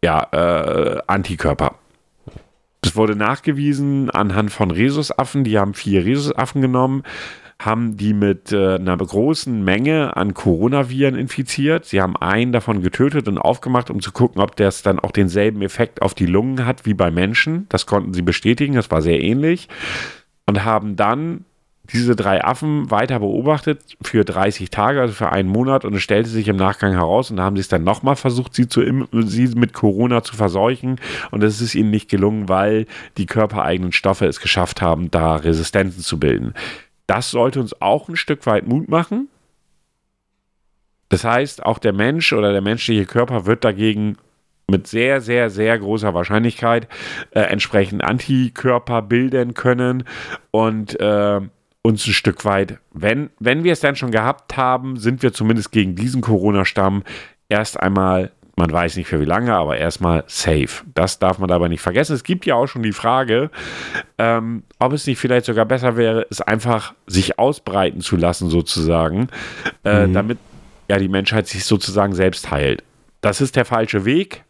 [0.05, 1.77] ja, äh, Antikörper.
[2.81, 5.45] Das wurde nachgewiesen anhand von Rhesusaffen.
[5.45, 7.05] Die haben vier Rhesusaffen genommen,
[7.61, 11.85] haben die mit äh, einer großen Menge an Coronaviren infiziert.
[11.85, 15.63] Sie haben einen davon getötet und aufgemacht, um zu gucken, ob das dann auch denselben
[15.63, 17.67] Effekt auf die Lungen hat wie bei Menschen.
[17.69, 19.69] Das konnten sie bestätigen, das war sehr ähnlich.
[20.45, 21.45] Und haben dann
[21.93, 26.29] diese drei Affen weiter beobachtet für 30 Tage, also für einen Monat, und es stellte
[26.29, 28.83] sich im Nachgang heraus, und da haben sie es dann nochmal versucht, sie, zu,
[29.13, 32.87] sie mit Corona zu verseuchen, und es ist ihnen nicht gelungen, weil
[33.19, 36.55] die körpereigenen Stoffe es geschafft haben, da Resistenzen zu bilden.
[37.07, 39.29] Das sollte uns auch ein Stück weit Mut machen.
[41.09, 44.17] Das heißt, auch der Mensch oder der menschliche Körper wird dagegen
[44.67, 46.89] mit sehr, sehr, sehr großer Wahrscheinlichkeit
[47.33, 50.05] äh, entsprechend Antikörper bilden können
[50.51, 51.41] und äh,
[51.83, 55.73] uns ein Stück weit, wenn, wenn wir es dann schon gehabt haben, sind wir zumindest
[55.73, 57.03] gegen diesen Corona-Stamm
[57.49, 60.85] erst einmal, man weiß nicht für wie lange, aber erstmal safe.
[60.95, 62.15] Das darf man dabei nicht vergessen.
[62.15, 63.51] Es gibt ja auch schon die Frage,
[64.19, 69.29] ähm, ob es nicht vielleicht sogar besser wäre, es einfach sich ausbreiten zu lassen, sozusagen,
[69.85, 70.13] äh, mhm.
[70.13, 70.39] damit
[70.89, 72.85] ja die Menschheit sich sozusagen selbst heilt.
[73.23, 74.45] Das ist der falsche Weg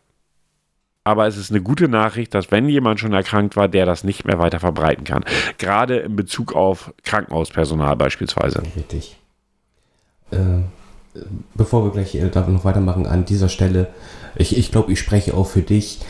[1.04, 4.24] aber es ist eine gute Nachricht, dass wenn jemand schon erkrankt war, der das nicht
[4.24, 5.24] mehr weiter verbreiten kann.
[5.58, 8.62] Gerade in Bezug auf Krankenhauspersonal beispielsweise.
[8.76, 9.16] Richtig.
[10.30, 10.62] Äh,
[11.54, 13.88] bevor wir gleich äh, noch weitermachen, an dieser Stelle,
[14.36, 16.00] ich, ich glaube, ich spreche auch für dich.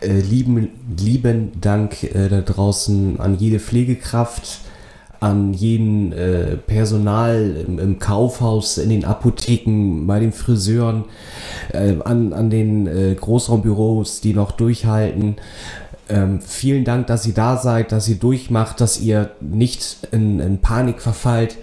[0.00, 4.60] Äh, lieben, lieben Dank äh, da draußen an jede Pflegekraft,
[5.22, 11.04] an jeden äh, Personal im, im, Kaufhaus, in den Apotheken, bei den Friseuren,
[11.72, 15.36] äh, an, an den äh, Großraumbüros, die noch durchhalten.
[16.08, 20.60] Ähm, vielen Dank, dass ihr da seid, dass ihr durchmacht, dass ihr nicht in, in
[20.60, 21.56] Panik verfallt.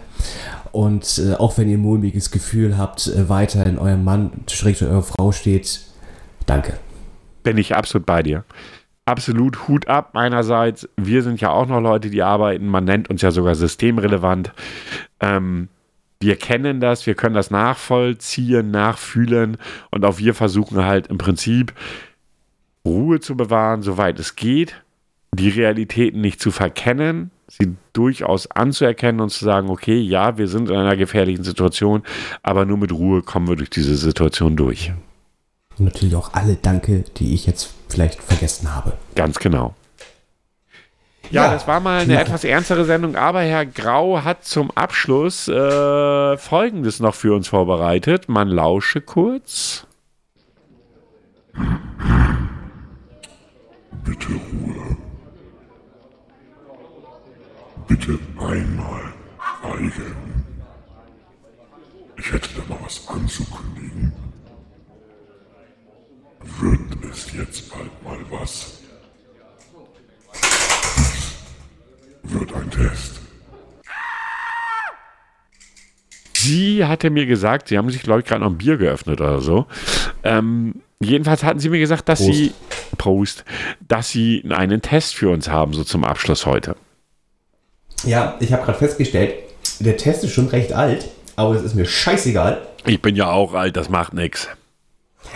[0.71, 4.81] Und äh, auch wenn ihr ein mulmiges Gefühl habt, äh, weiter in eurem Mann, schräg
[4.81, 5.81] eure Frau steht,
[6.45, 6.73] danke.
[7.43, 8.45] Bin ich absolut bei dir
[9.09, 10.87] absolut Hut ab meinerseits.
[10.95, 12.67] Wir sind ja auch noch Leute, die arbeiten.
[12.67, 14.53] Man nennt uns ja sogar systemrelevant.
[15.19, 15.67] Ähm,
[16.21, 19.57] wir kennen das, wir können das nachvollziehen, nachfühlen
[19.89, 21.73] und auch wir versuchen halt im Prinzip
[22.85, 24.81] Ruhe zu bewahren, soweit es geht,
[25.33, 30.69] die Realitäten nicht zu verkennen, sie durchaus anzuerkennen und zu sagen, okay, ja, wir sind
[30.69, 32.03] in einer gefährlichen Situation,
[32.43, 34.91] aber nur mit Ruhe kommen wir durch diese Situation durch.
[35.79, 38.93] Und natürlich auch alle Danke, die ich jetzt vielleicht vergessen habe.
[39.15, 39.73] Ganz genau.
[41.31, 42.21] Ja, ja, das war mal eine ja.
[42.21, 48.29] etwas ernstere Sendung, aber Herr Grau hat zum Abschluss äh, Folgendes noch für uns vorbereitet.
[48.29, 49.85] Man lausche kurz.
[54.03, 54.97] Bitte Ruhe.
[57.87, 59.13] Bitte einmal
[59.61, 60.45] schweigen.
[62.17, 64.28] Ich hätte da mal was anzukündigen
[66.59, 68.79] wird es jetzt bald mal was.
[70.97, 73.19] Dies wird ein Test.
[76.33, 79.41] Sie hatte mir gesagt, Sie haben sich, glaube ich, gerade noch ein Bier geöffnet oder
[79.41, 79.65] so.
[80.23, 82.33] Ähm, jedenfalls hatten Sie mir gesagt, dass Prost.
[82.33, 82.53] Sie,
[82.97, 83.45] Prost,
[83.87, 86.75] dass Sie einen Test für uns haben, so zum Abschluss heute.
[88.05, 89.33] Ja, ich habe gerade festgestellt,
[89.79, 92.61] der Test ist schon recht alt, aber es ist mir scheißegal.
[92.85, 94.47] Ich bin ja auch alt, das macht nichts.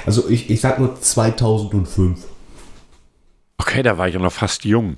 [0.06, 2.20] Also ich, ich sag nur 2005.
[3.58, 4.98] Okay, da war ich ja noch fast jung.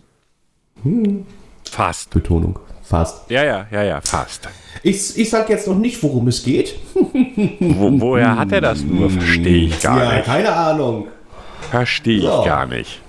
[0.84, 1.26] Hm.
[1.70, 2.10] Fast.
[2.10, 2.60] Betonung.
[2.84, 3.30] Fast.
[3.32, 4.48] Ja, ja, ja, ja, fast.
[4.84, 6.76] Ich, ich sag jetzt noch nicht, worum es geht.
[6.94, 9.10] Wo, woher hat er das nur?
[9.10, 10.26] Verstehe ich gar ja, nicht.
[10.26, 11.08] keine Ahnung.
[11.72, 12.44] Verstehe ich so.
[12.44, 13.02] gar nicht.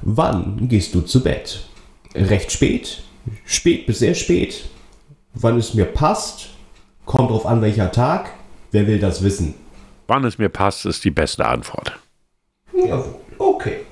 [0.00, 1.68] Wann gehst du zu Bett?
[2.14, 3.02] Recht spät?
[3.44, 4.64] Spät bis sehr spät?
[5.34, 6.48] Wann es mir passt?
[7.04, 8.30] Kommt drauf an, welcher Tag?
[8.70, 9.54] Wer will das wissen?
[10.06, 11.98] Wann es mir passt, ist die beste Antwort.
[12.74, 13.04] Ja,
[13.38, 13.86] okay.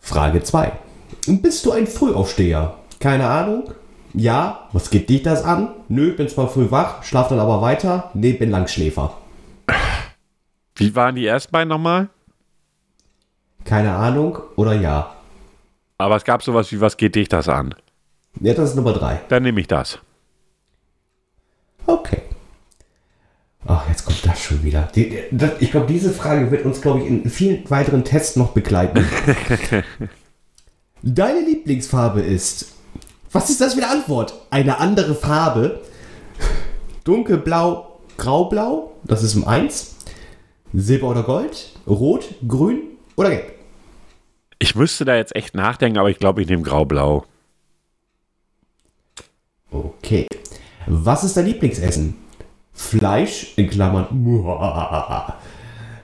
[0.00, 0.72] Frage 2.
[1.26, 2.74] Bist du ein Frühaufsteher?
[3.00, 3.72] Keine Ahnung.
[4.12, 5.70] Ja, was geht dich das an?
[5.88, 8.10] Nö, bin zwar früh wach, schlaf dann aber weiter.
[8.14, 9.16] Nee, bin Langschläfer.
[10.76, 12.08] Wie waren die ersten beiden nochmal?
[13.64, 15.14] Keine Ahnung oder ja.
[15.98, 17.74] Aber es gab sowas wie, was geht dich das an?
[18.40, 19.22] Ja, das ist Nummer 3.
[19.28, 19.98] Dann nehme ich das.
[21.86, 22.22] Okay.
[23.66, 24.88] Ach, jetzt kommt das schon wieder.
[24.94, 28.36] Die, die, das, ich glaube, diese Frage wird uns, glaube ich, in vielen weiteren Tests
[28.36, 29.04] noch begleiten.
[31.02, 32.72] Deine Lieblingsfarbe ist.
[33.32, 34.34] Was ist das für eine Antwort?
[34.50, 35.80] Eine andere Farbe.
[37.04, 38.92] Dunkelblau, graublau.
[39.04, 39.96] Das ist um 1.
[40.72, 41.72] Silber oder Gold.
[41.86, 42.82] Rot, grün
[43.16, 43.54] oder gelb.
[44.58, 47.24] Ich müsste da jetzt echt nachdenken, aber ich glaube, ich nehme Grau-Blau.
[49.70, 50.26] Okay.
[50.86, 52.23] Was ist dein Lieblingsessen?
[52.74, 54.06] Fleisch in Klammern.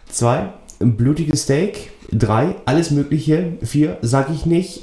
[0.08, 0.52] Zwei.
[0.78, 1.90] Blutiges Steak.
[2.12, 2.54] Drei.
[2.64, 3.58] Alles Mögliche.
[3.62, 3.98] Vier.
[4.02, 4.82] Sag ich nicht.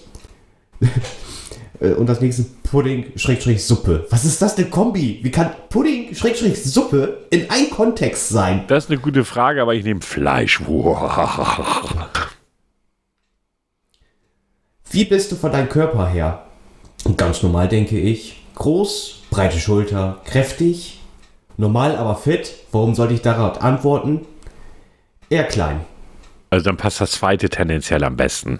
[1.79, 4.07] Äh, Und das nächste Pudding Schrägstrich Suppe.
[4.09, 5.19] Was ist das denn Kombi?
[5.21, 8.63] Wie kann Pudding Schrägstrich Suppe in ein Kontext sein?
[8.67, 10.59] Das ist eine gute Frage, aber ich nehme Fleisch.
[14.89, 16.47] Wie bist du von deinem Körper her?
[17.15, 18.41] Ganz normal denke ich.
[18.55, 20.96] Groß, breite Schulter, kräftig.
[21.57, 22.53] Normal, aber fit.
[22.71, 24.25] Warum sollte ich darauf antworten?
[25.29, 25.81] Eher klein.
[26.49, 28.59] Also dann passt das zweite tendenziell am besten.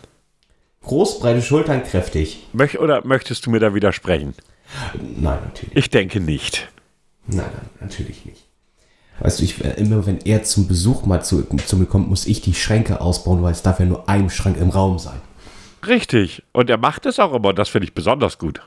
[0.84, 2.48] Groß, breite Schultern, kräftig.
[2.54, 4.34] Möch oder möchtest du mir da widersprechen?
[4.96, 5.76] Nein, natürlich.
[5.76, 6.70] Ich denke nicht.
[7.28, 8.46] Nein, nein, natürlich nicht.
[9.20, 12.26] Weißt du, ich, äh, immer wenn er zum Besuch mal zu, zu mir kommt, muss
[12.26, 15.20] ich die Schränke ausbauen, weil es darf ja nur ein Schrank im Raum sein.
[15.86, 16.44] Richtig.
[16.52, 17.54] Und er macht es auch immer.
[17.54, 18.62] Das finde ich besonders gut.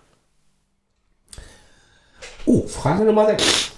[2.47, 3.70] Oh, Frage Nummer 6.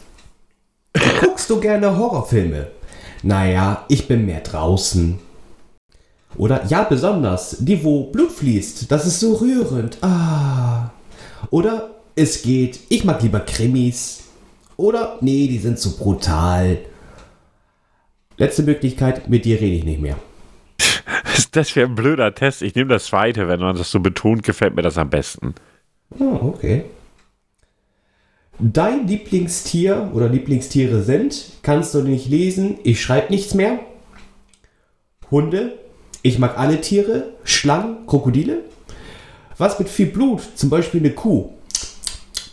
[1.22, 2.66] Guckst du gerne Horrorfilme?
[3.22, 5.20] Naja, ich bin mehr draußen.
[6.36, 8.90] Oder ja, besonders, die, wo Blut fließt.
[8.90, 9.98] Das ist so rührend.
[10.02, 10.90] Ah.
[11.50, 14.24] Oder es geht, ich mag lieber Krimis.
[14.76, 16.78] Oder nee, die sind zu brutal.
[18.38, 20.16] Letzte Möglichkeit, mit dir rede ich nicht mehr.
[21.52, 22.62] Das wäre ein blöder Test.
[22.62, 23.46] Ich nehme das zweite.
[23.46, 25.54] Wenn man das so betont, gefällt mir das am besten.
[26.18, 26.84] Ah, okay.
[28.64, 33.80] Dein Lieblingstier oder Lieblingstiere sind, kannst du nicht lesen, ich schreibe nichts mehr.
[35.32, 35.76] Hunde,
[36.22, 38.58] ich mag alle Tiere, Schlangen, Krokodile.
[39.58, 41.50] Was mit viel Blut, zum Beispiel eine Kuh.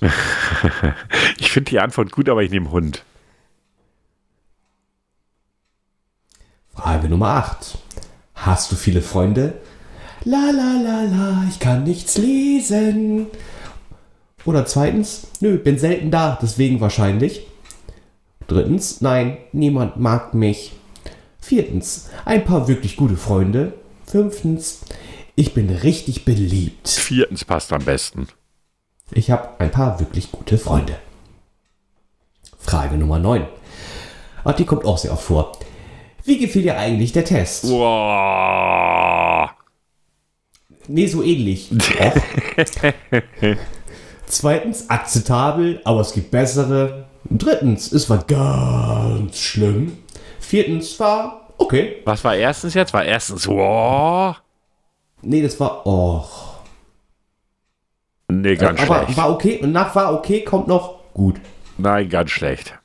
[1.37, 3.03] Ich finde die Antwort gut, aber ich nehme Hund.
[6.73, 7.77] Frage Nummer 8.
[8.35, 9.53] Hast du viele Freunde?
[10.25, 13.27] La la la la, ich kann nichts lesen.
[14.45, 17.45] Oder zweitens, nö, bin selten da, deswegen wahrscheinlich.
[18.47, 20.73] Drittens, nein, niemand mag mich.
[21.39, 23.73] Viertens, ein paar wirklich gute Freunde.
[24.05, 24.81] Fünftens,
[25.35, 26.87] ich bin richtig beliebt.
[26.87, 28.27] Viertens passt am besten.
[29.11, 30.95] Ich habe ein paar wirklich gute Freunde.
[32.57, 33.45] Frage Nummer 9.
[34.43, 35.51] Ach, die kommt auch sehr oft vor.
[36.23, 37.69] Wie gefiel dir eigentlich der Test?
[37.69, 39.49] Wow.
[40.87, 41.69] Nee, so ähnlich.
[44.29, 44.33] Auch.
[44.33, 47.05] Zweitens, akzeptabel, aber es gibt bessere.
[47.29, 49.97] Drittens, es war ganz schlimm.
[50.39, 51.97] Viertens war okay.
[52.05, 52.93] Was war erstens jetzt?
[52.93, 54.35] War erstens wow.
[55.21, 56.23] Nee, das war oh.
[58.31, 59.17] Nee, ganz aber schlecht.
[59.17, 61.35] war okay und nach war okay kommt noch gut.
[61.77, 62.77] Nein, ganz schlecht.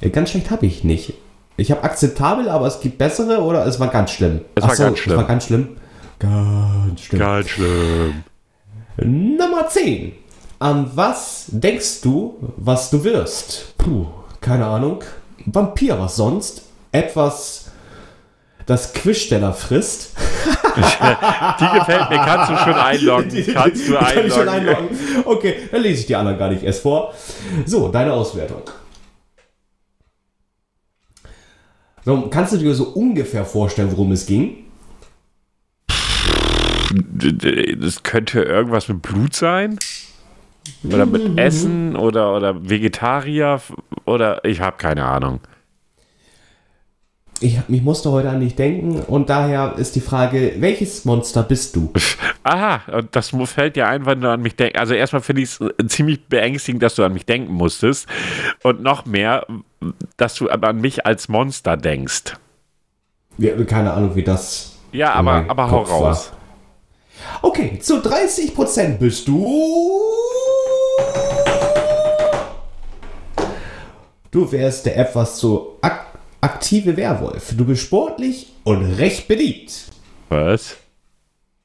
[0.00, 1.14] Äh, Ganz schlecht habe ich nicht.
[1.56, 4.42] Ich habe akzeptabel, aber es gibt bessere oder es war ganz schlimm.
[4.56, 5.14] Es war so, ganz schlimm.
[5.14, 5.76] Es war ganz schlimm.
[6.18, 7.18] Ganz schlimm.
[7.20, 8.24] Ganz schlimm.
[8.98, 10.12] Nummer 10.
[10.58, 13.76] An was denkst du, was du wirst?
[13.76, 14.06] Puh,
[14.40, 15.04] keine Ahnung.
[15.44, 16.62] Vampir, was sonst?
[16.92, 17.70] Etwas,
[18.64, 20.16] das Quizsteller frisst.
[20.76, 22.16] Die gefällt mir.
[22.16, 23.46] Kannst du schon einloggen.
[23.52, 24.88] Kannst du Kann ich schon einloggen.
[24.88, 24.98] einloggen?
[25.24, 27.14] Okay, dann lese ich die anderen gar nicht erst vor.
[27.64, 28.62] So, deine Auswertung.
[32.04, 34.64] So, kannst du dir so ungefähr vorstellen, worum es ging?
[37.78, 39.78] Das könnte irgendwas mit Blut sein.
[40.84, 43.60] Oder mit Essen oder, oder Vegetarier
[44.04, 45.40] oder ich habe keine Ahnung.
[47.40, 51.76] Ich, ich musste heute an dich denken und daher ist die Frage, welches Monster bist
[51.76, 51.92] du?
[52.44, 54.78] Aha, und das fällt dir ein, wenn du an mich denkst.
[54.78, 58.08] Also erstmal finde ich es äh, ziemlich beängstigend, dass du an mich denken musstest.
[58.62, 59.46] Und noch mehr,
[60.16, 62.36] dass du an mich als Monster denkst.
[63.36, 64.78] Ja, keine Ahnung, wie das.
[64.92, 65.98] Ja, aber, aber hau Kopf war.
[65.98, 66.32] raus.
[67.42, 69.46] Okay, zu 30% bist du.
[74.36, 76.08] Du wärst der etwas zu ak
[76.42, 77.54] aktive Werwolf.
[77.56, 79.72] Du bist sportlich und recht beliebt.
[80.28, 80.76] Was?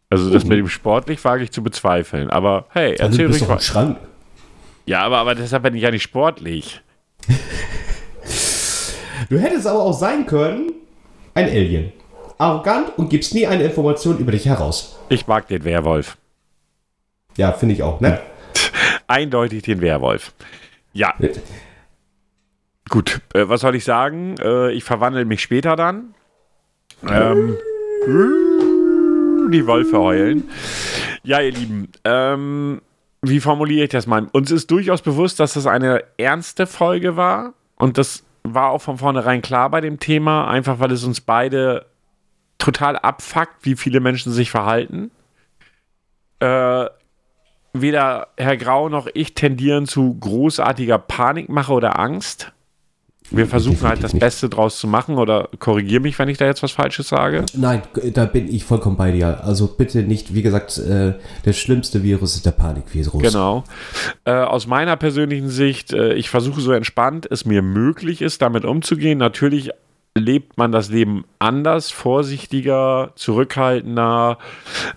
[0.10, 2.30] Also das mit dem sportlich wage ich zu bezweifeln.
[2.30, 3.62] Aber hey, Also, erzähl du bist ruhig doch im.
[3.62, 3.98] Schrank.
[4.86, 6.80] Ja, aber, aber deshalb bin ich ja nicht sportlich.
[9.30, 10.72] Du hättest aber auch sein können,
[11.34, 11.92] ein Alien.
[12.38, 14.98] Arrogant und gibst nie eine Information über dich heraus.
[15.10, 16.18] Ich mag den Werwolf.
[17.38, 18.20] Ja, finde ich auch, ne?
[19.08, 20.34] Eindeutig den Werwolf.
[20.94, 21.14] Ja,
[22.92, 24.36] Gut, äh, was soll ich sagen?
[24.38, 26.14] Äh, ich verwandle mich später dann.
[27.08, 27.58] Ähm,
[29.50, 30.50] die Wölfe heulen.
[31.24, 32.82] Ja, ihr Lieben, ähm,
[33.22, 34.28] wie formuliere ich das mal?
[34.34, 37.54] Uns ist durchaus bewusst, dass das eine ernste Folge war.
[37.78, 41.86] Und das war auch von vornherein klar bei dem Thema, einfach weil es uns beide
[42.58, 45.12] total abfuckt, wie viele Menschen sich verhalten.
[46.40, 46.88] Äh,
[47.72, 52.52] weder Herr Grau noch ich tendieren zu großartiger Panikmache oder Angst.
[53.32, 56.62] Wir versuchen halt das Beste draus zu machen oder korrigiere mich, wenn ich da jetzt
[56.62, 57.46] was Falsches sage.
[57.54, 57.82] Nein,
[58.14, 59.44] da bin ich vollkommen bei dir.
[59.44, 61.14] Also bitte nicht, wie gesagt, äh,
[61.46, 63.22] der schlimmste Virus ist der Panikvirus.
[63.22, 63.64] Genau.
[64.26, 68.66] Äh, aus meiner persönlichen Sicht, äh, ich versuche so entspannt es mir möglich ist, damit
[68.66, 69.18] umzugehen.
[69.18, 69.72] Natürlich
[70.18, 74.38] lebt man das Leben anders, vorsichtiger, zurückhaltender,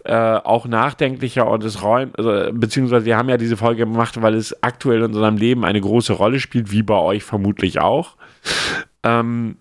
[0.05, 4.35] äh, auch nachdenklicher und es räumt, also, beziehungsweise wir haben ja diese Folge gemacht, weil
[4.35, 8.17] es aktuell in unserem Leben eine große Rolle spielt, wie bei euch vermutlich auch.
[9.05, 9.57] Ähm,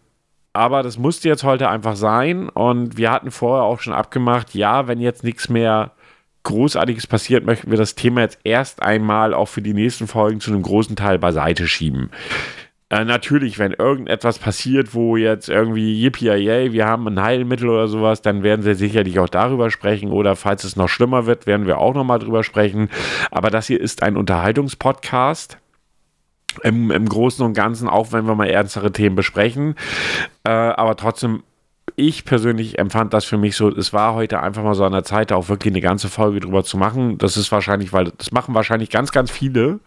[0.54, 4.88] aber das musste jetzt heute einfach sein und wir hatten vorher auch schon abgemacht, ja,
[4.88, 5.92] wenn jetzt nichts mehr
[6.44, 10.52] Großartiges passiert, möchten wir das Thema jetzt erst einmal auch für die nächsten Folgen zu
[10.52, 12.10] einem großen Teil beiseite schieben.
[12.94, 16.30] Äh, natürlich, wenn irgendetwas passiert, wo jetzt irgendwie yippie
[16.72, 20.64] wir haben ein Heilmittel oder sowas, dann werden wir sicherlich auch darüber sprechen oder falls
[20.64, 22.90] es noch schlimmer wird, werden wir auch nochmal drüber sprechen.
[23.32, 25.58] Aber das hier ist ein Unterhaltungspodcast
[26.62, 29.74] im, im Großen und Ganzen, auch wenn wir mal ernstere Themen besprechen.
[30.44, 31.42] Äh, aber trotzdem,
[31.96, 35.04] ich persönlich empfand das für mich so, es war heute einfach mal so an der
[35.04, 37.18] Zeit, auch wirklich eine ganze Folge drüber zu machen.
[37.18, 39.80] Das ist wahrscheinlich, weil das machen wahrscheinlich ganz, ganz viele.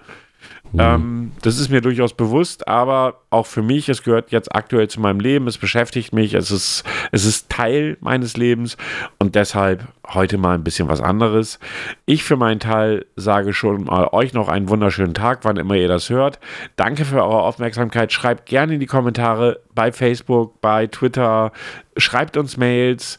[0.72, 0.80] Mhm.
[0.80, 5.00] Ähm, das ist mir durchaus bewusst, aber auch für mich, es gehört jetzt aktuell zu
[5.00, 8.76] meinem Leben, es beschäftigt mich, es ist, es ist Teil meines Lebens
[9.18, 11.58] und deshalb heute mal ein bisschen was anderes.
[12.04, 15.88] Ich für meinen Teil sage schon mal euch noch einen wunderschönen Tag, wann immer ihr
[15.88, 16.38] das hört.
[16.76, 18.12] Danke für eure Aufmerksamkeit.
[18.12, 21.52] Schreibt gerne in die Kommentare bei Facebook, bei Twitter,
[21.96, 23.18] schreibt uns Mails.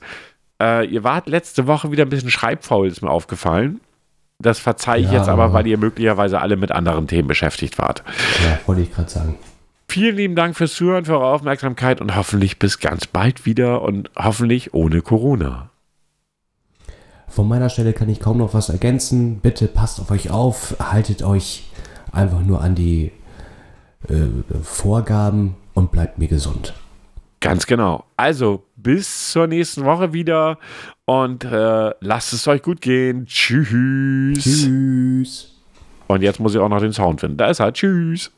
[0.61, 3.79] Äh, ihr wart letzte Woche wieder ein bisschen schreibfaul, ist mir aufgefallen.
[4.39, 8.03] Das verzeihe ich ja, jetzt aber, weil ihr möglicherweise alle mit anderen Themen beschäftigt wart.
[8.43, 9.35] Ja, wollte ich gerade sagen.
[9.89, 14.11] Vielen lieben Dank fürs Zuhören, für eure Aufmerksamkeit und hoffentlich bis ganz bald wieder und
[14.15, 15.71] hoffentlich ohne Corona.
[17.27, 19.39] Von meiner Stelle kann ich kaum noch was ergänzen.
[19.39, 21.69] Bitte passt auf euch auf, haltet euch
[22.11, 23.11] einfach nur an die
[24.07, 24.27] äh,
[24.61, 26.73] Vorgaben und bleibt mir gesund.
[27.39, 28.05] Ganz genau.
[28.15, 30.57] Also bis zur nächsten Woche wieder
[31.05, 33.25] und äh, lasst es euch gut gehen.
[33.25, 34.43] Tschüss.
[34.43, 35.53] Tschüss.
[36.07, 37.37] Und jetzt muss ich auch noch den Sound finden.
[37.37, 37.73] Da ist er.
[37.73, 38.31] Tschüss.